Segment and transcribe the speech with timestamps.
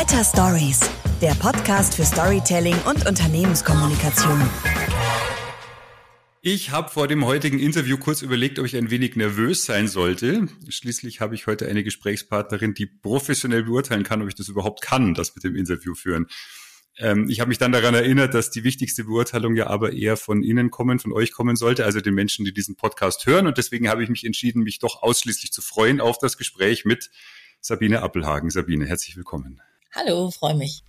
[0.00, 0.80] Better Stories,
[1.20, 4.40] der Podcast für Storytelling und Unternehmenskommunikation.
[6.40, 10.48] Ich habe vor dem heutigen Interview kurz überlegt, ob ich ein wenig nervös sein sollte.
[10.70, 15.12] Schließlich habe ich heute eine Gesprächspartnerin, die professionell beurteilen kann, ob ich das überhaupt kann,
[15.12, 16.28] das mit dem Interview führen.
[16.96, 20.42] Ähm, ich habe mich dann daran erinnert, dass die wichtigste Beurteilung ja aber eher von
[20.42, 23.46] Ihnen kommen, von euch kommen sollte, also den Menschen, die diesen Podcast hören.
[23.46, 27.10] Und deswegen habe ich mich entschieden, mich doch ausschließlich zu freuen auf das Gespräch mit
[27.60, 28.48] Sabine Appelhagen.
[28.48, 29.60] Sabine, herzlich willkommen.
[29.92, 30.84] Hallo, freue mich.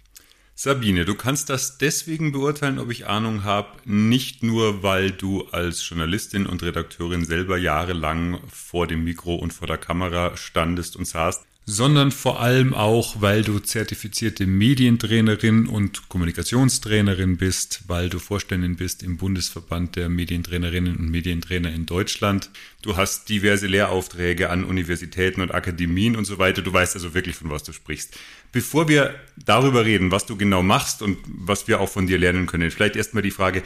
[0.53, 5.87] Sabine, du kannst das deswegen beurteilen, ob ich Ahnung habe, nicht nur, weil du als
[5.89, 11.43] Journalistin und Redakteurin selber jahrelang vor dem Mikro und vor der Kamera standest und saßt,
[11.65, 19.03] sondern vor allem auch, weil du zertifizierte Medientrainerin und Kommunikationstrainerin bist, weil du Vorständin bist
[19.03, 22.49] im Bundesverband der Medientrainerinnen und Medientrainer in Deutschland.
[22.81, 26.61] Du hast diverse Lehraufträge an Universitäten und Akademien und so weiter.
[26.63, 28.17] Du weißt also wirklich, von was du sprichst.
[28.51, 32.47] Bevor wir darüber reden, was du genau machst und was wir auch von dir lernen
[32.47, 33.61] können, vielleicht erstmal die Frage,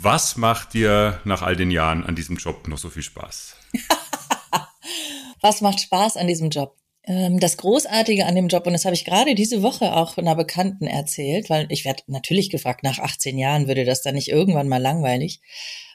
[0.00, 3.56] was macht dir nach all den Jahren an diesem Job noch so viel Spaß?
[5.40, 6.81] was macht Spaß an diesem Job?
[7.04, 10.36] Ähm, das Großartige an dem Job, und das habe ich gerade diese Woche auch einer
[10.36, 14.68] Bekannten erzählt, weil ich werde natürlich gefragt, nach 18 Jahren würde das dann nicht irgendwann
[14.68, 15.40] mal langweilig.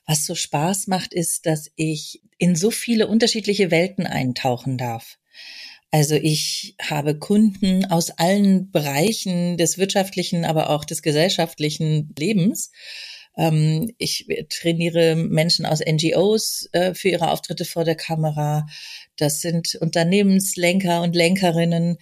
[0.05, 5.17] Was so Spaß macht, ist, dass ich in so viele unterschiedliche Welten eintauchen darf.
[5.91, 12.71] Also ich habe Kunden aus allen Bereichen des wirtschaftlichen, aber auch des gesellschaftlichen Lebens
[13.37, 18.65] ähm, ich trainiere Menschen aus NGOs äh, für ihre Auftritte vor der Kamera.
[19.15, 21.97] Das sind Unternehmenslenker und Lenkerinnen.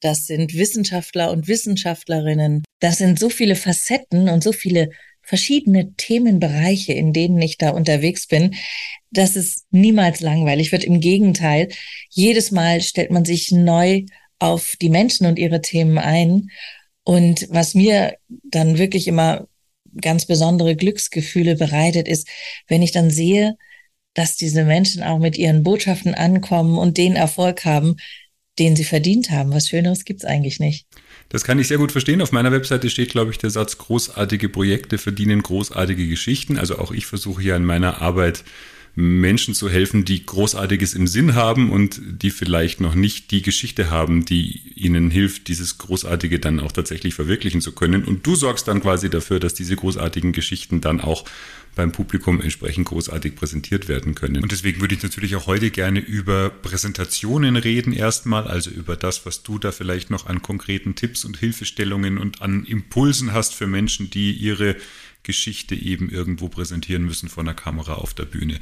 [0.00, 2.64] Das sind Wissenschaftler und Wissenschaftlerinnen.
[2.78, 4.90] Das sind so viele Facetten und so viele
[5.22, 8.54] verschiedene Themenbereiche, in denen ich da unterwegs bin,
[9.10, 10.84] dass es niemals langweilig wird.
[10.84, 11.68] Im Gegenteil,
[12.10, 14.04] jedes Mal stellt man sich neu
[14.38, 16.50] auf die Menschen und ihre Themen ein.
[17.02, 19.48] Und was mir dann wirklich immer
[20.00, 22.28] ganz besondere Glücksgefühle bereitet, ist,
[22.68, 23.56] wenn ich dann sehe,
[24.14, 27.96] dass diese Menschen auch mit ihren Botschaften ankommen und den Erfolg haben,
[28.58, 29.52] den sie verdient haben.
[29.52, 30.86] Was Schöneres gibt's eigentlich nicht.
[31.28, 32.22] Das kann ich sehr gut verstehen.
[32.22, 36.56] Auf meiner Webseite steht, glaube ich, der Satz, großartige Projekte verdienen großartige Geschichten.
[36.56, 38.44] Also auch ich versuche ja in meiner Arbeit
[38.98, 43.90] Menschen zu helfen, die Großartiges im Sinn haben und die vielleicht noch nicht die Geschichte
[43.90, 48.04] haben, die ihnen hilft, dieses Großartige dann auch tatsächlich verwirklichen zu können.
[48.04, 51.26] Und du sorgst dann quasi dafür, dass diese großartigen Geschichten dann auch
[51.74, 54.42] beim Publikum entsprechend großartig präsentiert werden können.
[54.42, 59.26] Und deswegen würde ich natürlich auch heute gerne über Präsentationen reden erstmal, also über das,
[59.26, 63.66] was du da vielleicht noch an konkreten Tipps und Hilfestellungen und an Impulsen hast für
[63.66, 64.76] Menschen, die ihre
[65.26, 68.58] Geschichte eben irgendwo präsentieren müssen vor einer Kamera auf der Bühne.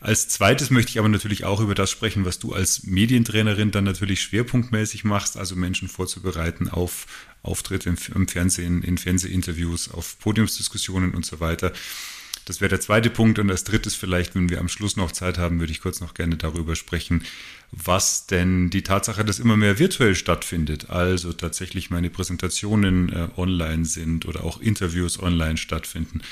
[0.00, 3.84] Als zweites möchte ich aber natürlich auch über das sprechen, was du als Medientrainerin dann
[3.84, 7.06] natürlich schwerpunktmäßig machst, also Menschen vorzubereiten auf
[7.42, 11.72] Auftritte im Fernsehen, in Fernsehinterviews, auf Podiumsdiskussionen und so weiter.
[12.46, 13.38] Das wäre der zweite Punkt.
[13.38, 16.14] Und als drittes vielleicht, wenn wir am Schluss noch Zeit haben, würde ich kurz noch
[16.14, 17.24] gerne darüber sprechen,
[17.72, 23.84] was denn die Tatsache, dass immer mehr virtuell stattfindet, also tatsächlich meine Präsentationen äh, online
[23.84, 26.22] sind oder auch Interviews online stattfinden,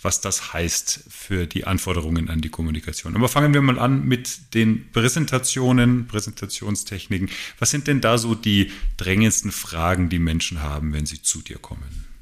[0.00, 3.16] was das heißt für die Anforderungen an die Kommunikation.
[3.16, 7.30] Aber fangen wir mal an mit den Präsentationen, Präsentationstechniken.
[7.58, 11.58] Was sind denn da so die drängendsten Fragen, die Menschen haben, wenn sie zu dir
[11.58, 12.13] kommen?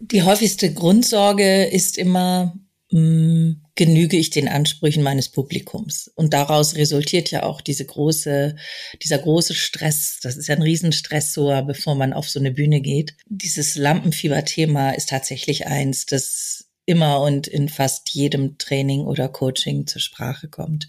[0.00, 2.54] Die häufigste Grundsorge ist immer,
[2.90, 6.10] mh, hm, genüge ich den Ansprüchen meines Publikums?
[6.14, 8.56] Und daraus resultiert ja auch diese große,
[9.02, 10.18] dieser große Stress.
[10.22, 13.16] Das ist ja ein Riesenstressor, bevor man auf so eine Bühne geht.
[13.26, 20.00] Dieses Lampenfieber-Thema ist tatsächlich eins, das immer und in fast jedem Training oder Coaching zur
[20.00, 20.88] Sprache kommt.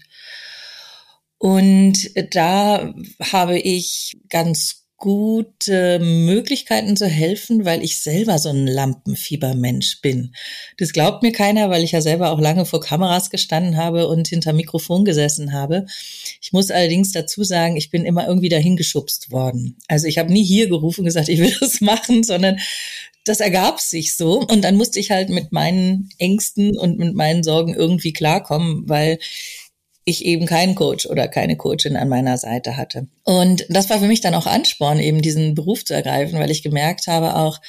[1.38, 10.02] Und da habe ich ganz gute Möglichkeiten zu helfen, weil ich selber so ein Lampenfiebermensch
[10.02, 10.34] bin.
[10.76, 14.28] Das glaubt mir keiner, weil ich ja selber auch lange vor Kameras gestanden habe und
[14.28, 15.86] hinter Mikrofon gesessen habe.
[16.42, 19.78] Ich muss allerdings dazu sagen, ich bin immer irgendwie dahin geschubst worden.
[19.88, 22.58] Also ich habe nie hier gerufen und gesagt, ich will das machen, sondern
[23.24, 24.40] das ergab sich so.
[24.40, 29.18] Und dann musste ich halt mit meinen Ängsten und mit meinen Sorgen irgendwie klarkommen, weil
[30.04, 33.06] ich eben keinen Coach oder keine Coachin an meiner Seite hatte.
[33.24, 36.62] Und das war für mich dann auch Ansporn, eben diesen Beruf zu ergreifen, weil ich
[36.62, 37.60] gemerkt habe, auch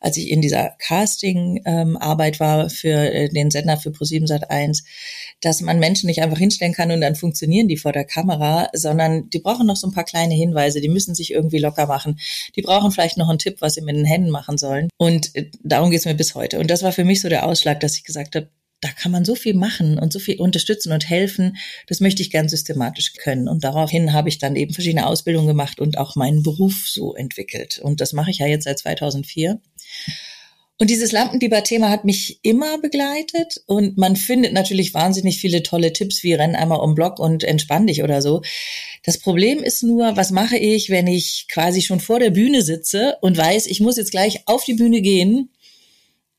[0.00, 4.84] als ich in dieser Casting-Arbeit ähm, war für äh, den Sender für Pro7 Sat1,
[5.40, 9.30] dass man Menschen nicht einfach hinstellen kann und dann funktionieren die vor der Kamera, sondern
[9.30, 12.18] die brauchen noch so ein paar kleine Hinweise, die müssen sich irgendwie locker machen.
[12.54, 14.88] Die brauchen vielleicht noch einen Tipp, was sie mit den Händen machen sollen.
[14.98, 16.58] Und äh, darum geht es mir bis heute.
[16.58, 19.24] Und das war für mich so der Ausschlag, dass ich gesagt habe, da kann man
[19.24, 21.56] so viel machen und so viel unterstützen und helfen.
[21.88, 23.48] Das möchte ich gern systematisch können.
[23.48, 27.80] Und daraufhin habe ich dann eben verschiedene Ausbildungen gemacht und auch meinen Beruf so entwickelt.
[27.82, 29.60] Und das mache ich ja jetzt seit 2004.
[30.80, 36.22] Und dieses Lampenfieber-Thema hat mich immer begleitet und man findet natürlich wahnsinnig viele tolle Tipps
[36.22, 38.42] wie renn einmal um Block und entspann dich oder so.
[39.02, 43.16] Das Problem ist nur, was mache ich, wenn ich quasi schon vor der Bühne sitze
[43.22, 45.50] und weiß, ich muss jetzt gleich auf die Bühne gehen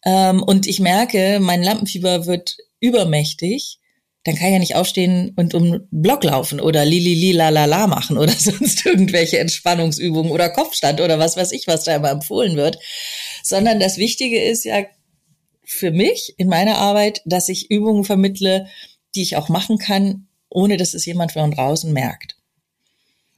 [0.05, 3.79] ähm, und ich merke, mein Lampenfieber wird übermächtig,
[4.23, 7.65] dann kann ich ja nicht aufstehen und um Block laufen oder lili li la la
[7.65, 12.11] la machen oder sonst irgendwelche Entspannungsübungen oder Kopfstand oder was weiß ich, was da immer
[12.11, 12.77] empfohlen wird,
[13.43, 14.83] sondern das Wichtige ist ja
[15.63, 18.67] für mich in meiner Arbeit, dass ich Übungen vermittle,
[19.15, 22.35] die ich auch machen kann, ohne dass es jemand von draußen merkt.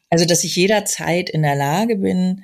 [0.10, 2.44] Also, dass ich jederzeit in der Lage bin,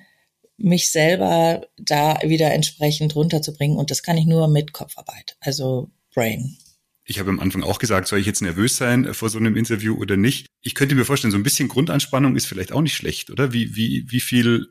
[0.58, 3.78] mich selber da wieder entsprechend runterzubringen.
[3.78, 6.58] Und das kann ich nur mit Kopfarbeit, also Brain.
[7.10, 9.96] Ich habe am Anfang auch gesagt, soll ich jetzt nervös sein vor so einem Interview
[9.96, 10.48] oder nicht?
[10.62, 13.54] Ich könnte mir vorstellen, so ein bisschen Grundanspannung ist vielleicht auch nicht schlecht, oder?
[13.54, 14.68] Wie, wie, wie viel,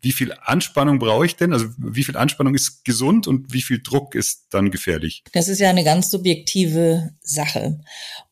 [0.00, 1.52] wie viel Anspannung brauche ich denn?
[1.52, 5.22] Also wie viel Anspannung ist gesund und wie viel Druck ist dann gefährlich?
[5.32, 7.80] Das ist ja eine ganz subjektive Sache.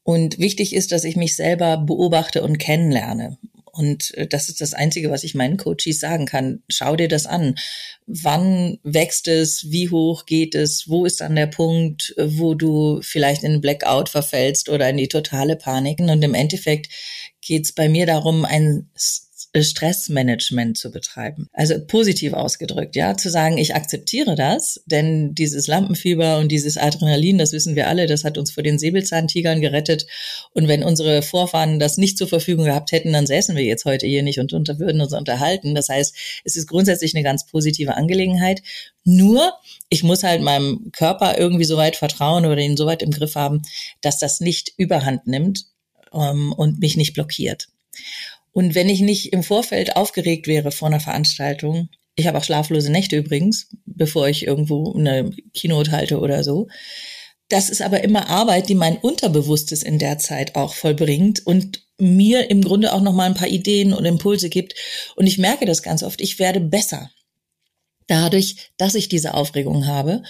[0.05, 3.37] Und wichtig ist, dass ich mich selber beobachte und kennenlerne.
[3.79, 6.65] Und äh, das ist das Einzige, was ich meinen Coaches sagen kann.
[6.69, 7.55] Schau dir das an.
[8.07, 9.71] Wann wächst es?
[9.71, 10.89] Wie hoch geht es?
[10.89, 15.55] Wo ist dann der Punkt, wo du vielleicht in Blackout verfällst oder in die totale
[15.55, 16.01] Panik?
[16.01, 16.89] Und im Endeffekt
[17.41, 18.91] geht es bei mir darum, ein
[19.55, 21.49] Stressmanagement zu betreiben.
[21.53, 27.39] Also positiv ausgedrückt, ja, zu sagen, ich akzeptiere das, denn dieses Lampenfieber und dieses Adrenalin,
[27.39, 30.07] das wissen wir alle, das hat uns vor den Säbelzahntigern gerettet.
[30.53, 34.07] Und wenn unsere Vorfahren das nicht zur Verfügung gehabt hätten, dann säßen wir jetzt heute
[34.07, 35.75] hier nicht und unter, würden uns unterhalten.
[35.75, 38.63] Das heißt, es ist grundsätzlich eine ganz positive Angelegenheit.
[39.05, 39.55] Nur,
[39.89, 43.35] ich muss halt meinem Körper irgendwie so weit vertrauen oder ihn so weit im Griff
[43.35, 43.63] haben,
[44.03, 45.65] dass das nicht überhand nimmt
[46.13, 47.69] ähm, und mich nicht blockiert.
[48.53, 52.91] Und wenn ich nicht im Vorfeld aufgeregt wäre vor einer Veranstaltung, ich habe auch schlaflose
[52.91, 56.67] Nächte übrigens, bevor ich irgendwo eine Keynote halte oder so.
[57.49, 62.51] Das ist aber immer Arbeit, die mein Unterbewusstes in der Zeit auch vollbringt und mir
[62.51, 64.75] im Grunde auch noch mal ein paar Ideen und Impulse gibt.
[65.17, 66.21] Und ich merke das ganz oft.
[66.21, 67.11] Ich werde besser
[68.09, 70.23] dadurch, dass ich diese Aufregung habe.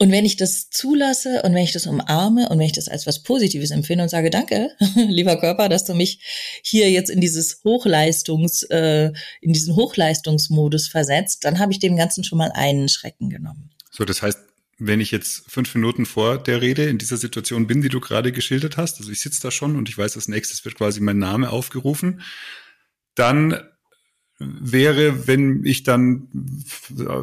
[0.00, 3.06] Und wenn ich das zulasse und wenn ich das umarme und wenn ich das als
[3.06, 6.20] was Positives empfinde und sage, danke, lieber Körper, dass du mich
[6.62, 12.22] hier jetzt in dieses Hochleistungs, äh, in diesen Hochleistungsmodus versetzt, dann habe ich dem Ganzen
[12.22, 13.70] schon mal einen Schrecken genommen.
[13.90, 14.38] So, das heißt,
[14.78, 18.30] wenn ich jetzt fünf Minuten vor der Rede in dieser Situation bin, die du gerade
[18.30, 21.18] geschildert hast, also ich sitze da schon und ich weiß, als nächstes wird quasi mein
[21.18, 22.22] Name aufgerufen,
[23.16, 23.60] dann
[24.38, 26.28] wäre, wenn ich dann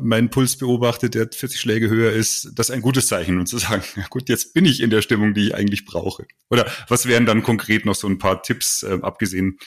[0.01, 3.83] meinen Puls beobachte, der 40 Schläge höher ist, das ein gutes Zeichen und zu sagen,
[3.95, 6.25] ja gut, jetzt bin ich in der Stimmung, die ich eigentlich brauche.
[6.49, 9.57] Oder was wären dann konkret noch so ein paar Tipps, äh, abgesehen,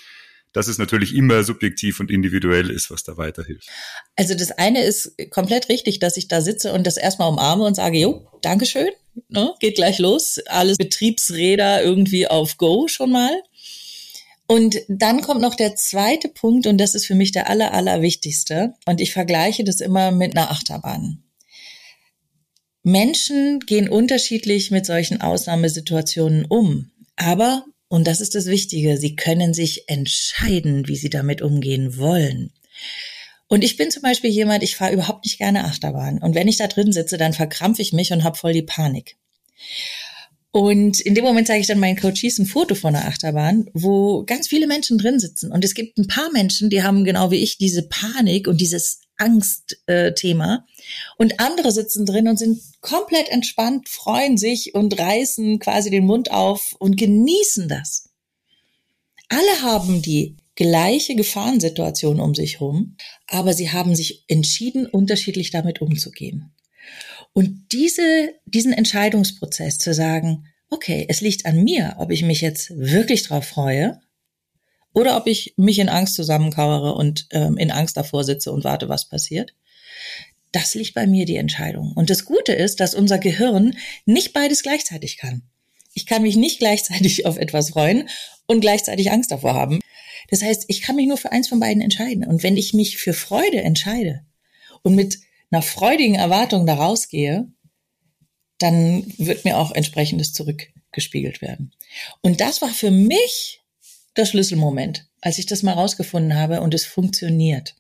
[0.53, 3.69] dass es natürlich immer subjektiv und individuell ist, was da weiterhilft?
[4.17, 7.75] Also das eine ist komplett richtig, dass ich da sitze und das erstmal umarme und
[7.75, 8.91] sage, jo, Dankeschön,
[9.29, 13.31] ne, geht gleich los, alles Betriebsräder irgendwie auf Go schon mal.
[14.51, 18.01] Und dann kommt noch der zweite Punkt und das ist für mich der aller, aller
[18.01, 18.75] wichtigste.
[18.87, 21.23] Und ich vergleiche das immer mit einer Achterbahn.
[22.83, 26.91] Menschen gehen unterschiedlich mit solchen Ausnahmesituationen um.
[27.17, 32.55] Aber, und das ist das Wichtige, sie können sich entscheiden, wie sie damit umgehen wollen.
[33.49, 36.23] Und ich bin zum Beispiel jemand, ich fahre überhaupt nicht gerne Achterbahn.
[36.23, 39.17] Und wenn ich da drin sitze, dann verkrampfe ich mich und habe voll die Panik.
[40.59, 44.25] Und in dem Moment zeige ich dann meinen Coaches ein Foto von der Achterbahn, wo
[44.25, 45.53] ganz viele Menschen drin sitzen.
[45.53, 48.99] Und es gibt ein paar Menschen, die haben genau wie ich diese Panik und dieses
[49.19, 50.67] Angstthema.
[51.17, 56.33] und andere sitzen drin und sind komplett entspannt, freuen sich und reißen quasi den Mund
[56.33, 58.09] auf und genießen das.
[59.29, 62.97] Alle haben die gleiche Gefahrensituation um sich herum,
[63.29, 66.51] aber sie haben sich entschieden, unterschiedlich damit umzugehen.
[67.33, 72.77] Und diese, diesen Entscheidungsprozess zu sagen, okay, es liegt an mir, ob ich mich jetzt
[72.77, 74.01] wirklich drauf freue
[74.93, 78.89] oder ob ich mich in Angst zusammenkauere und ähm, in Angst davor sitze und warte,
[78.89, 79.55] was passiert.
[80.53, 81.93] Das liegt bei mir die Entscheidung.
[81.95, 85.43] Und das Gute ist, dass unser Gehirn nicht beides gleichzeitig kann.
[85.95, 88.09] Ich kann mich nicht gleichzeitig auf etwas freuen
[88.47, 89.81] und gleichzeitig Angst davor haben.
[90.31, 92.25] Das heißt, ich kann mich nur für eins von beiden entscheiden.
[92.25, 94.25] Und wenn ich mich für Freude entscheide
[94.83, 95.19] und mit
[95.51, 97.49] einer freudigen Erwartung da rausgehe,
[98.59, 101.73] dann wird mir auch entsprechendes zurückgespiegelt werden.
[102.23, 103.61] Und das war für mich
[104.17, 107.77] der Schlüsselmoment, als ich das mal rausgefunden habe und es funktioniert.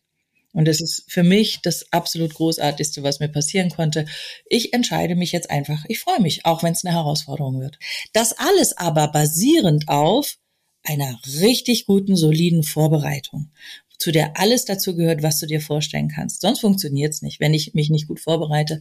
[0.52, 4.06] Und das ist für mich das absolut Großartigste, was mir passieren konnte.
[4.46, 5.84] Ich entscheide mich jetzt einfach.
[5.88, 7.78] Ich freue mich, auch wenn es eine Herausforderung wird.
[8.12, 10.38] Das alles aber basierend auf
[10.82, 13.50] einer richtig guten, soliden Vorbereitung,
[13.98, 16.40] zu der alles dazu gehört, was du dir vorstellen kannst.
[16.40, 17.40] Sonst funktioniert es nicht.
[17.40, 18.80] Wenn ich mich nicht gut vorbereite,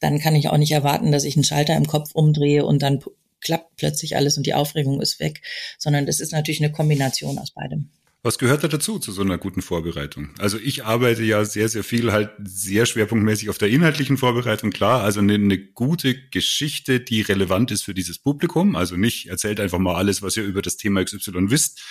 [0.00, 3.00] dann kann ich auch nicht erwarten, dass ich einen Schalter im Kopf umdrehe und dann
[3.40, 5.42] klappt plötzlich alles und die Aufregung ist weg,
[5.78, 7.90] sondern das ist natürlich eine Kombination aus beidem.
[8.22, 10.30] Was gehört da dazu, zu so einer guten Vorbereitung?
[10.38, 15.02] Also ich arbeite ja sehr, sehr viel halt sehr schwerpunktmäßig auf der inhaltlichen Vorbereitung, klar.
[15.02, 18.76] Also eine, eine gute Geschichte, die relevant ist für dieses Publikum.
[18.76, 21.82] Also nicht erzählt einfach mal alles, was ihr über das Thema XY wisst,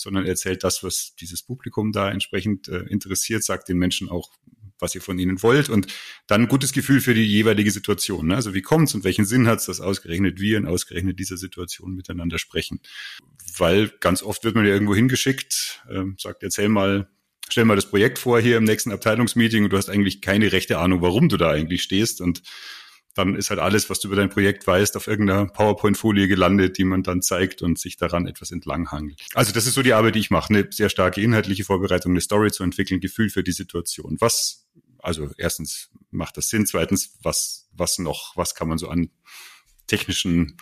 [0.00, 4.30] sondern erzählt das, was dieses Publikum da entsprechend äh, interessiert, sagt den Menschen auch,
[4.78, 5.88] was ihr von ihnen wollt und
[6.26, 8.28] dann ein gutes Gefühl für die jeweilige Situation.
[8.28, 8.36] Ne?
[8.36, 12.38] Also wie kommt's und welchen Sinn hat's, dass ausgerechnet wir in ausgerechnet dieser Situation miteinander
[12.38, 12.80] sprechen?
[13.58, 17.10] Weil ganz oft wird man ja irgendwo hingeschickt, ähm, sagt, erzähl mal,
[17.50, 20.78] stell mal das Projekt vor hier im nächsten Abteilungsmeeting und du hast eigentlich keine rechte
[20.78, 22.42] Ahnung, warum du da eigentlich stehst und
[23.14, 26.84] dann ist halt alles, was du über dein Projekt weißt, auf irgendeiner PowerPoint-Folie gelandet, die
[26.84, 29.20] man dann zeigt und sich daran etwas entlanghangelt.
[29.34, 30.54] Also das ist so die Arbeit, die ich mache.
[30.54, 34.16] Eine sehr starke inhaltliche Vorbereitung, eine Story zu entwickeln, Gefühl für die Situation.
[34.20, 34.68] Was
[35.02, 39.10] also erstens macht das Sinn, zweitens, was, was noch, was kann man so an
[39.86, 40.56] technischen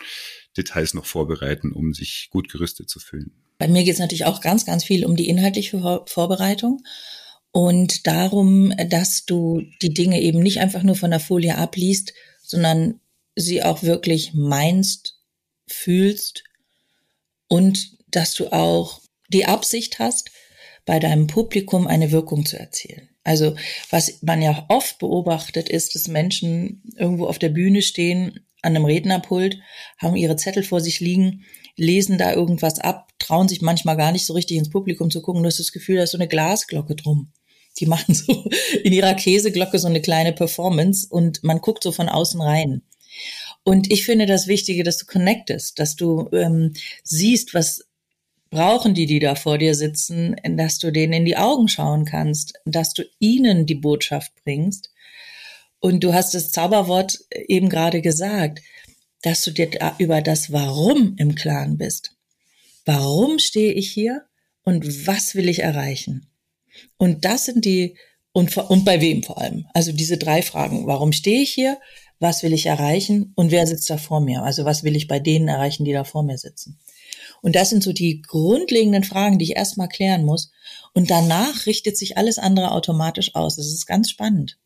[0.57, 3.33] Details noch vorbereiten, um sich gut gerüstet zu fühlen?
[3.59, 6.83] Bei mir geht es natürlich auch ganz, ganz viel um die inhaltliche Vorbereitung
[7.51, 12.13] und darum, dass du die Dinge eben nicht einfach nur von der Folie abliest,
[12.49, 13.01] sondern
[13.37, 15.21] sie auch wirklich meinst,
[15.67, 16.45] fühlst
[17.47, 20.31] und dass du auch die Absicht hast,
[20.87, 23.11] bei deinem Publikum eine Wirkung zu erzielen.
[23.23, 23.57] Also
[23.91, 28.87] was man ja oft beobachtet ist, dass Menschen irgendwo auf der Bühne stehen, an einem
[28.87, 29.59] Rednerpult,
[29.99, 31.45] haben ihre Zettel vor sich liegen,
[31.77, 35.43] lesen da irgendwas ab, trauen sich manchmal gar nicht so richtig ins Publikum zu gucken.
[35.43, 37.33] Du hast das Gefühl, da ist so eine Glasglocke drum.
[37.79, 38.45] Die machen so
[38.83, 42.83] in ihrer Käseglocke so eine kleine Performance und man guckt so von außen rein.
[43.65, 47.85] Und ich finde das Wichtige, dass du connectest, dass du ähm, siehst, was
[48.51, 52.55] brauchen die, die da vor dir sitzen, dass du denen in die Augen schauen kannst,
[52.65, 54.91] dass du ihnen die Botschaft bringst.
[55.81, 58.63] Und du hast das Zauberwort eben gerade gesagt,
[59.23, 62.17] dass du dir über das Warum im Klaren bist.
[62.85, 64.25] Warum stehe ich hier
[64.63, 66.27] und was will ich erreichen?
[66.97, 67.97] Und das sind die,
[68.33, 69.67] und, und bei wem vor allem?
[69.75, 70.87] Also diese drei Fragen.
[70.87, 71.79] Warum stehe ich hier?
[72.21, 73.33] Was will ich erreichen?
[73.37, 74.43] Und wer sitzt da vor mir?
[74.43, 76.79] Also was will ich bei denen erreichen, die da vor mir sitzen?
[77.43, 80.51] Und das sind so die grundlegenden Fragen, die ich erstmal klären muss.
[80.95, 83.57] Und danach richtet sich alles andere automatisch aus.
[83.57, 84.59] Das ist ganz spannend.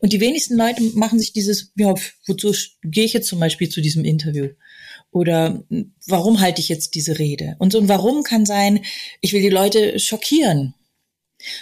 [0.00, 1.94] Und die wenigsten Leute machen sich dieses, ja,
[2.26, 4.48] wozu gehe ich jetzt zum Beispiel zu diesem Interview?
[5.10, 5.62] Oder
[6.06, 7.56] warum halte ich jetzt diese Rede?
[7.58, 8.84] Und so ein Warum kann sein,
[9.20, 10.74] ich will die Leute schockieren.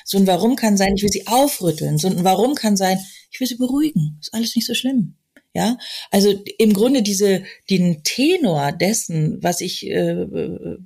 [0.05, 1.99] So ein Warum kann sein, ich will sie aufrütteln.
[1.99, 2.99] So ein Warum kann sein,
[3.31, 4.19] ich will sie beruhigen.
[4.21, 5.17] Ist alles nicht so schlimm.
[5.55, 5.77] Ja,
[6.11, 10.27] also im Grunde diese den Tenor dessen, was ich äh,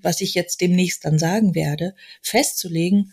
[0.02, 3.12] was ich jetzt demnächst dann sagen werde, festzulegen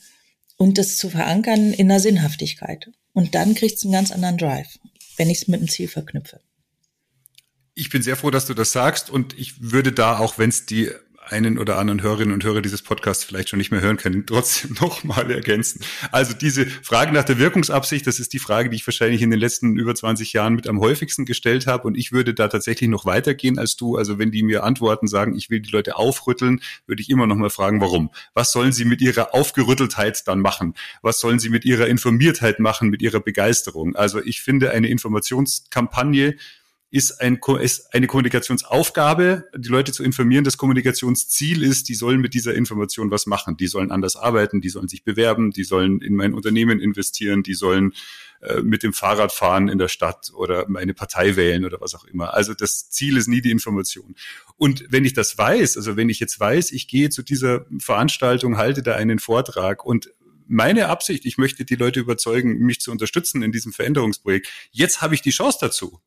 [0.57, 2.89] und das zu verankern in der Sinnhaftigkeit.
[3.13, 4.79] Und dann kriegt es einen ganz anderen Drive,
[5.17, 6.39] wenn ich es mit dem Ziel verknüpfe.
[7.75, 10.65] Ich bin sehr froh, dass du das sagst und ich würde da, auch wenn es
[10.65, 10.89] die
[11.27, 14.75] einen oder anderen Hörerinnen und Hörer dieses Podcasts vielleicht schon nicht mehr hören können, trotzdem
[14.80, 15.82] nochmal ergänzen.
[16.12, 19.39] Also diese Frage nach der Wirkungsabsicht, das ist die Frage, die ich wahrscheinlich in den
[19.39, 21.88] letzten über 20 Jahren mit am häufigsten gestellt habe.
[21.88, 23.98] Und ich würde da tatsächlich noch weitergehen als du.
[23.98, 27.36] Also wenn die mir antworten, sagen, ich will die Leute aufrütteln, würde ich immer noch
[27.36, 28.12] mal fragen, warum?
[28.34, 30.74] Was sollen sie mit ihrer Aufgerütteltheit dann machen?
[31.01, 33.96] Was sollen sie mit ihrer Informiertheit machen, mit ihrer Begeisterung?
[33.96, 36.36] Also ich finde eine Informationskampagne,
[36.93, 40.43] ist, ein, ist eine Kommunikationsaufgabe, die Leute zu informieren.
[40.43, 43.57] Das Kommunikationsziel ist, die sollen mit dieser Information was machen.
[43.57, 47.55] Die sollen anders arbeiten, die sollen sich bewerben, die sollen in mein Unternehmen investieren, die
[47.55, 47.93] sollen
[48.41, 52.05] äh, mit dem Fahrrad fahren in der Stadt oder meine Partei wählen oder was auch
[52.05, 52.35] immer.
[52.35, 54.13] Also das Ziel ist nie die Information.
[54.57, 58.57] Und wenn ich das weiß, also wenn ich jetzt weiß, ich gehe zu dieser Veranstaltung,
[58.57, 60.13] halte da einen Vortrag und
[60.47, 64.47] meine Absicht, ich möchte die Leute überzeugen, mich zu unterstützen in diesem Veränderungsprojekt.
[64.69, 66.00] Jetzt habe ich die Chance dazu.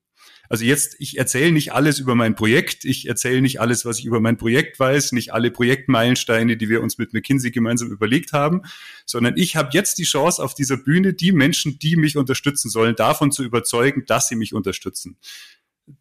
[0.49, 4.05] Also jetzt, ich erzähle nicht alles über mein Projekt, ich erzähle nicht alles, was ich
[4.05, 8.63] über mein Projekt weiß, nicht alle Projektmeilensteine, die wir uns mit McKinsey gemeinsam überlegt haben,
[9.05, 12.97] sondern ich habe jetzt die Chance auf dieser Bühne, die Menschen, die mich unterstützen sollen,
[12.97, 15.17] davon zu überzeugen, dass sie mich unterstützen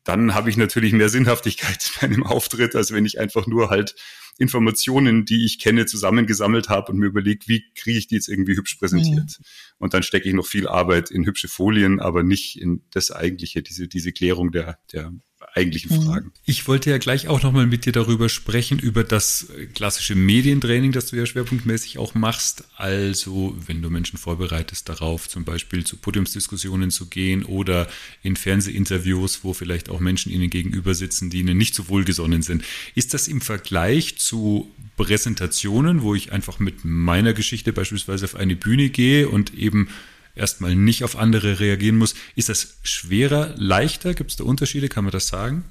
[0.03, 3.95] dann habe ich natürlich mehr Sinnhaftigkeit in meinem Auftritt, als wenn ich einfach nur halt
[4.37, 8.57] Informationen, die ich kenne, zusammengesammelt habe und mir überlegt, wie kriege ich die jetzt irgendwie
[8.57, 9.37] hübsch präsentiert.
[9.39, 9.45] Mhm.
[9.77, 13.61] Und dann stecke ich noch viel Arbeit in hübsche Folien, aber nicht in das eigentliche,
[13.61, 15.13] diese, diese Klärung der, der
[15.53, 16.03] eigentlichen mhm.
[16.03, 16.31] Fragen.
[16.45, 21.07] Ich wollte ja gleich auch nochmal mit dir darüber sprechen, über das klassische Medientraining, das
[21.07, 22.65] du ja schwerpunktmäßig auch machst.
[22.75, 27.87] Also, wenn du Menschen vorbereitest darauf, zum Beispiel zu Podiumsdiskussionen zu gehen oder
[28.23, 32.63] in Fernsehinterviews, wo vielleicht auch Menschen ihnen gegenüber sitzen, die ihnen nicht so wohlgesonnen sind.
[32.95, 38.55] Ist das im Vergleich zu Präsentationen, wo ich einfach mit meiner Geschichte beispielsweise auf eine
[38.55, 39.89] Bühne gehe und eben
[40.35, 42.15] erstmal nicht auf andere reagieren muss.
[42.35, 44.13] Ist das schwerer, leichter?
[44.13, 44.89] Gibt es da Unterschiede?
[44.89, 45.65] Kann man das sagen?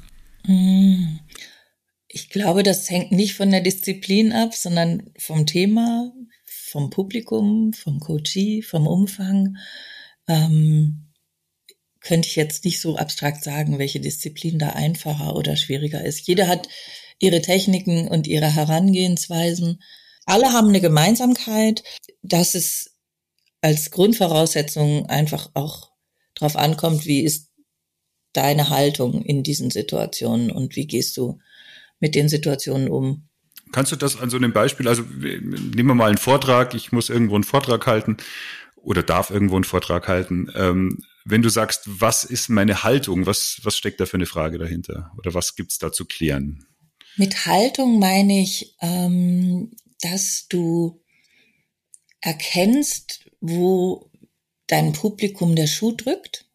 [0.44, 1.20] Hm.
[2.08, 6.12] Ich glaube, das hängt nicht von der Disziplin ab, sondern vom Thema,
[6.46, 9.56] vom Publikum, vom Coachee, vom Umfang.
[10.28, 11.12] Ähm,
[12.00, 16.26] könnte ich jetzt nicht so abstrakt sagen, welche Disziplin da einfacher oder schwieriger ist.
[16.28, 16.68] Jeder hat
[17.18, 19.82] ihre Techniken und ihre Herangehensweisen.
[20.26, 21.82] Alle haben eine Gemeinsamkeit,
[22.22, 22.93] dass es
[23.64, 25.90] als Grundvoraussetzung einfach auch
[26.34, 27.48] drauf ankommt, wie ist
[28.34, 31.38] deine Haltung in diesen Situationen und wie gehst du
[31.98, 33.26] mit den Situationen um?
[33.72, 37.08] Kannst du das an so einem Beispiel, also nehmen wir mal einen Vortrag, ich muss
[37.08, 38.18] irgendwo einen Vortrag halten
[38.76, 40.52] oder darf irgendwo einen Vortrag halten.
[40.54, 44.58] Ähm, wenn du sagst, was ist meine Haltung, was, was steckt da für eine Frage
[44.58, 46.66] dahinter oder was gibt's da zu klären?
[47.16, 49.70] Mit Haltung meine ich, ähm,
[50.02, 51.00] dass du
[52.20, 54.10] erkennst, wo
[54.68, 56.46] dein Publikum der Schuh drückt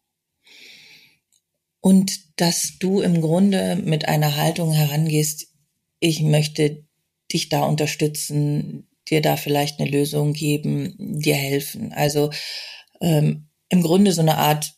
[1.80, 5.46] und dass du im Grunde mit einer Haltung herangehst,
[6.00, 6.84] ich möchte
[7.32, 11.92] dich da unterstützen, dir da vielleicht eine Lösung geben, dir helfen.
[11.92, 12.30] Also
[13.00, 14.74] ähm, im Grunde so eine Art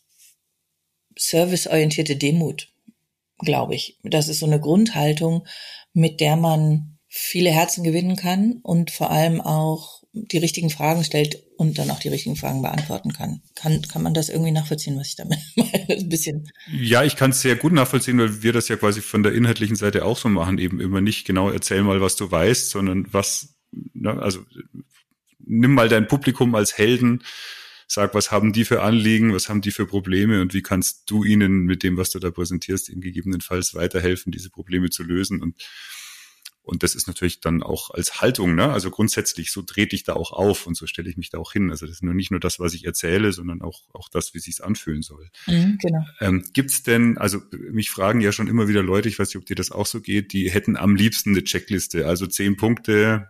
[1.17, 2.71] serviceorientierte Demut,
[3.39, 3.97] glaube ich.
[4.03, 5.47] Das ist so eine Grundhaltung,
[5.93, 11.41] mit der man viele Herzen gewinnen kann und vor allem auch die richtigen Fragen stellt
[11.57, 13.41] und dann auch die richtigen Fragen beantworten kann.
[13.55, 15.89] Kann, kann man das irgendwie nachvollziehen, was ich damit meine?
[15.89, 16.47] Ein bisschen.
[16.71, 19.75] Ja, ich kann es sehr gut nachvollziehen, weil wir das ja quasi von der inhaltlichen
[19.75, 23.55] Seite auch so machen, eben immer nicht genau erzähl mal, was du weißt, sondern was,
[23.71, 24.45] ne, also
[25.39, 27.23] nimm mal dein Publikum als Helden,
[27.87, 31.23] sag, was haben die für Anliegen, was haben die für Probleme und wie kannst du
[31.23, 35.55] ihnen mit dem, was du da präsentierst, ihnen gegebenenfalls weiterhelfen, diese Probleme zu lösen und
[36.63, 38.71] und das ist natürlich dann auch als Haltung, ne?
[38.71, 41.51] Also grundsätzlich, so trete ich da auch auf und so stelle ich mich da auch
[41.51, 41.69] hin.
[41.69, 44.39] Also das ist nur nicht nur das, was ich erzähle, sondern auch, auch das, wie
[44.39, 45.29] sich's anfühlen soll.
[45.45, 46.05] Mhm, genau.
[46.21, 49.45] Ähm, gibt's denn, also mich fragen ja schon immer wieder Leute, ich weiß nicht, ob
[49.45, 53.29] dir das auch so geht, die hätten am liebsten eine Checkliste, also zehn Punkte,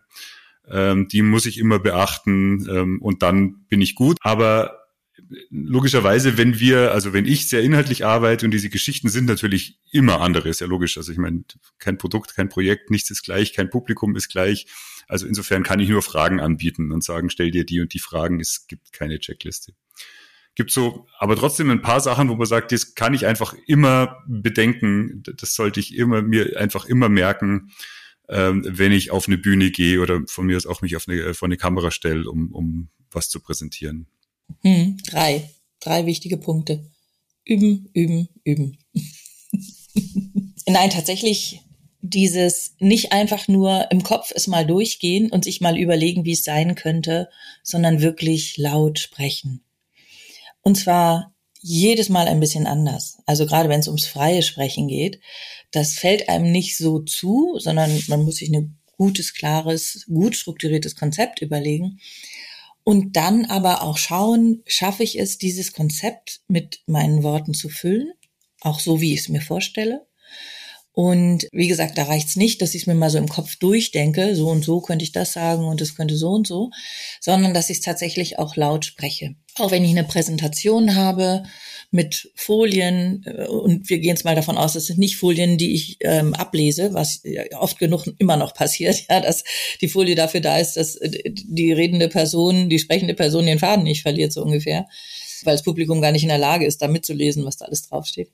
[0.70, 4.20] ähm, die muss ich immer beachten ähm, und dann bin ich gut.
[4.22, 4.83] Aber
[5.50, 10.22] logischerweise, wenn wir, also wenn ich sehr inhaltlich arbeite und diese Geschichten sind natürlich immer
[10.22, 10.98] andere, ist ja logisch.
[10.98, 11.44] Also ich meine,
[11.80, 14.68] kein Produkt, kein Projekt, nichts ist gleich, kein Publikum ist gleich.
[15.08, 18.40] Also insofern kann ich nur Fragen anbieten und sagen, stell dir die und die Fragen.
[18.40, 19.74] Es gibt keine Checkliste.
[20.56, 24.24] Gibt so, aber trotzdem ein paar Sachen, wo man sagt, das kann ich einfach immer
[24.28, 25.24] bedenken.
[25.24, 27.72] Das sollte ich immer mir einfach immer merken,
[28.30, 31.34] ähm, wenn ich auf eine Bühne gehe oder von mir aus auch mich auf eine,
[31.34, 34.08] vor eine Kamera stelle, um, um was zu präsentieren.
[34.62, 35.50] Hm, drei.
[35.80, 36.90] Drei wichtige Punkte.
[37.46, 38.78] Üben, üben, üben.
[40.66, 41.62] Nein, tatsächlich
[42.02, 46.44] dieses nicht einfach nur im Kopf es mal durchgehen und sich mal überlegen, wie es
[46.44, 47.30] sein könnte,
[47.64, 49.64] sondern wirklich laut sprechen.
[50.62, 53.20] Und zwar jedes Mal ein bisschen anders.
[53.26, 55.22] Also gerade wenn es ums freie Sprechen geht,
[55.72, 60.96] das fällt einem nicht so zu, sondern man muss sich ein gutes, klares, gut strukturiertes
[60.96, 62.00] Konzept überlegen.
[62.84, 68.12] Und dann aber auch schauen, schaffe ich es, dieses Konzept mit meinen Worten zu füllen,
[68.62, 70.06] auch so, wie ich es mir vorstelle.
[70.92, 74.36] Und wie gesagt, da reicht's nicht, dass ich es mir mal so im Kopf durchdenke,
[74.36, 76.70] so und so könnte ich das sagen und das könnte so und so,
[77.20, 79.36] sondern dass ich es tatsächlich auch laut spreche.
[79.58, 81.44] Auch wenn ich eine Präsentation habe,
[81.94, 85.76] mit Folien äh, und wir gehen jetzt mal davon aus, das sind nicht Folien, die
[85.76, 87.22] ich ähm, ablese, was
[87.58, 89.44] oft genug immer noch passiert, ja, dass
[89.80, 93.84] die Folie dafür da ist, dass äh, die redende Person, die sprechende Person den Faden
[93.84, 94.88] nicht verliert, so ungefähr,
[95.44, 98.32] weil das Publikum gar nicht in der Lage ist, da mitzulesen, was da alles draufsteht.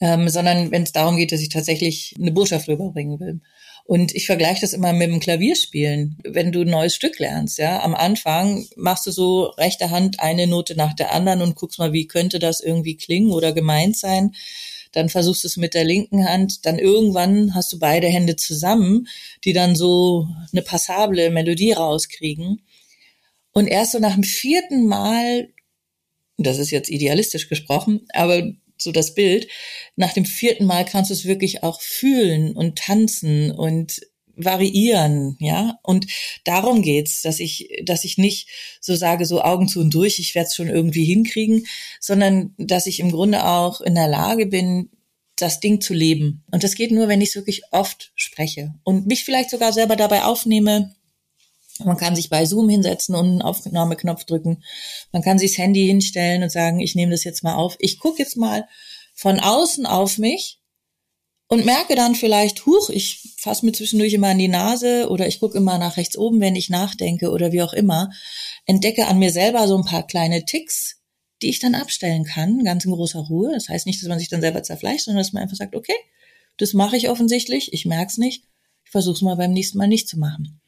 [0.00, 3.40] Ähm, sondern wenn es darum geht, dass ich tatsächlich eine Botschaft rüberbringen will.
[3.86, 6.16] Und ich vergleiche das immer mit dem Klavierspielen.
[6.24, 10.46] Wenn du ein neues Stück lernst, ja, am Anfang machst du so rechte Hand eine
[10.46, 14.34] Note nach der anderen und guckst mal, wie könnte das irgendwie klingen oder gemeint sein.
[14.92, 16.64] Dann versuchst du es mit der linken Hand.
[16.64, 19.06] Dann irgendwann hast du beide Hände zusammen,
[19.44, 22.62] die dann so eine passable Melodie rauskriegen.
[23.52, 25.50] Und erst so nach dem vierten Mal,
[26.38, 28.50] das ist jetzt idealistisch gesprochen, aber
[28.84, 29.48] so das Bild.
[29.96, 34.00] Nach dem vierten Mal kannst du es wirklich auch fühlen und tanzen und
[34.36, 35.78] variieren, ja.
[35.82, 36.06] Und
[36.44, 38.48] darum geht's, dass ich, dass ich nicht
[38.80, 41.66] so sage, so Augen zu und durch, ich werde es schon irgendwie hinkriegen,
[42.00, 44.90] sondern dass ich im Grunde auch in der Lage bin,
[45.36, 46.44] das Ding zu leben.
[46.50, 49.96] Und das geht nur, wenn ich es wirklich oft spreche und mich vielleicht sogar selber
[49.96, 50.94] dabei aufnehme.
[51.80, 54.62] Man kann sich bei Zoom hinsetzen und einen Aufnahmeknopf drücken.
[55.10, 57.76] Man kann sich das Handy hinstellen und sagen, ich nehme das jetzt mal auf.
[57.80, 58.68] Ich gucke jetzt mal
[59.14, 60.60] von außen auf mich
[61.48, 65.40] und merke dann vielleicht, huch, ich fasse mir zwischendurch immer an die Nase oder ich
[65.40, 68.10] gucke immer nach rechts oben, wenn ich nachdenke oder wie auch immer,
[68.66, 71.00] entdecke an mir selber so ein paar kleine Ticks,
[71.42, 73.52] die ich dann abstellen kann, ganz in großer Ruhe.
[73.52, 75.96] Das heißt nicht, dass man sich dann selber zerfleischt, sondern dass man einfach sagt, okay,
[76.56, 78.44] das mache ich offensichtlich, ich merke es nicht,
[78.84, 80.60] ich versuche es mal beim nächsten Mal nicht zu machen.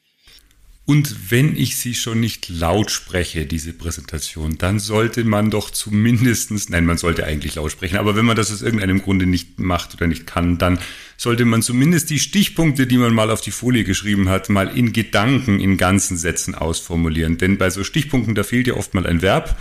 [0.87, 6.69] Und wenn ich sie schon nicht laut spreche, diese Präsentation, dann sollte man doch zumindestens,
[6.69, 9.95] nein, man sollte eigentlich laut sprechen, aber wenn man das aus irgendeinem Grunde nicht macht
[9.95, 10.79] oder nicht kann, dann
[11.17, 14.93] sollte man zumindest die Stichpunkte, die man mal auf die Folie geschrieben hat, mal in
[14.93, 17.37] Gedanken in ganzen Sätzen ausformulieren.
[17.37, 19.59] Denn bei so Stichpunkten, da fehlt ja oft mal ein Verb.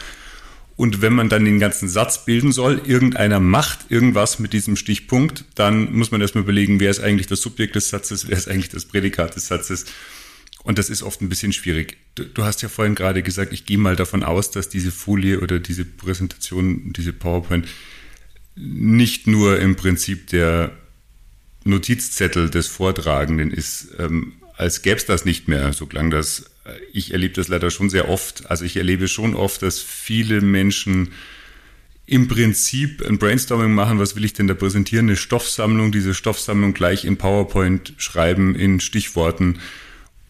[0.75, 5.45] Und wenn man dann den ganzen Satz bilden soll, irgendeiner macht irgendwas mit diesem Stichpunkt,
[5.55, 8.69] dann muss man erstmal überlegen, wer ist eigentlich das Subjekt des Satzes, wer ist eigentlich
[8.69, 9.85] das Prädikat des Satzes
[10.65, 11.97] und das ist oft ein bisschen schwierig.
[12.15, 15.39] Du, du, hast ja vorhin gerade gesagt, ich gehe mal davon aus, dass diese Folie
[15.39, 17.67] oder diese Präsentation, diese PowerPoint
[18.55, 20.71] nicht nur im Prinzip der
[21.65, 26.49] Notizzettel des Vortragenden ist, ähm, als gäbe es das nicht mehr, so klang das.
[26.91, 28.49] Ich erlebe das leider schon sehr oft.
[28.49, 31.11] Also ich erlebe schon oft, dass viele Menschen
[32.07, 36.73] im Prinzip ein Brainstorming machen, was will ich denn da präsentieren, eine Stoffsammlung, diese Stoffsammlung
[36.73, 39.59] gleich in PowerPoint schreiben in Stichworten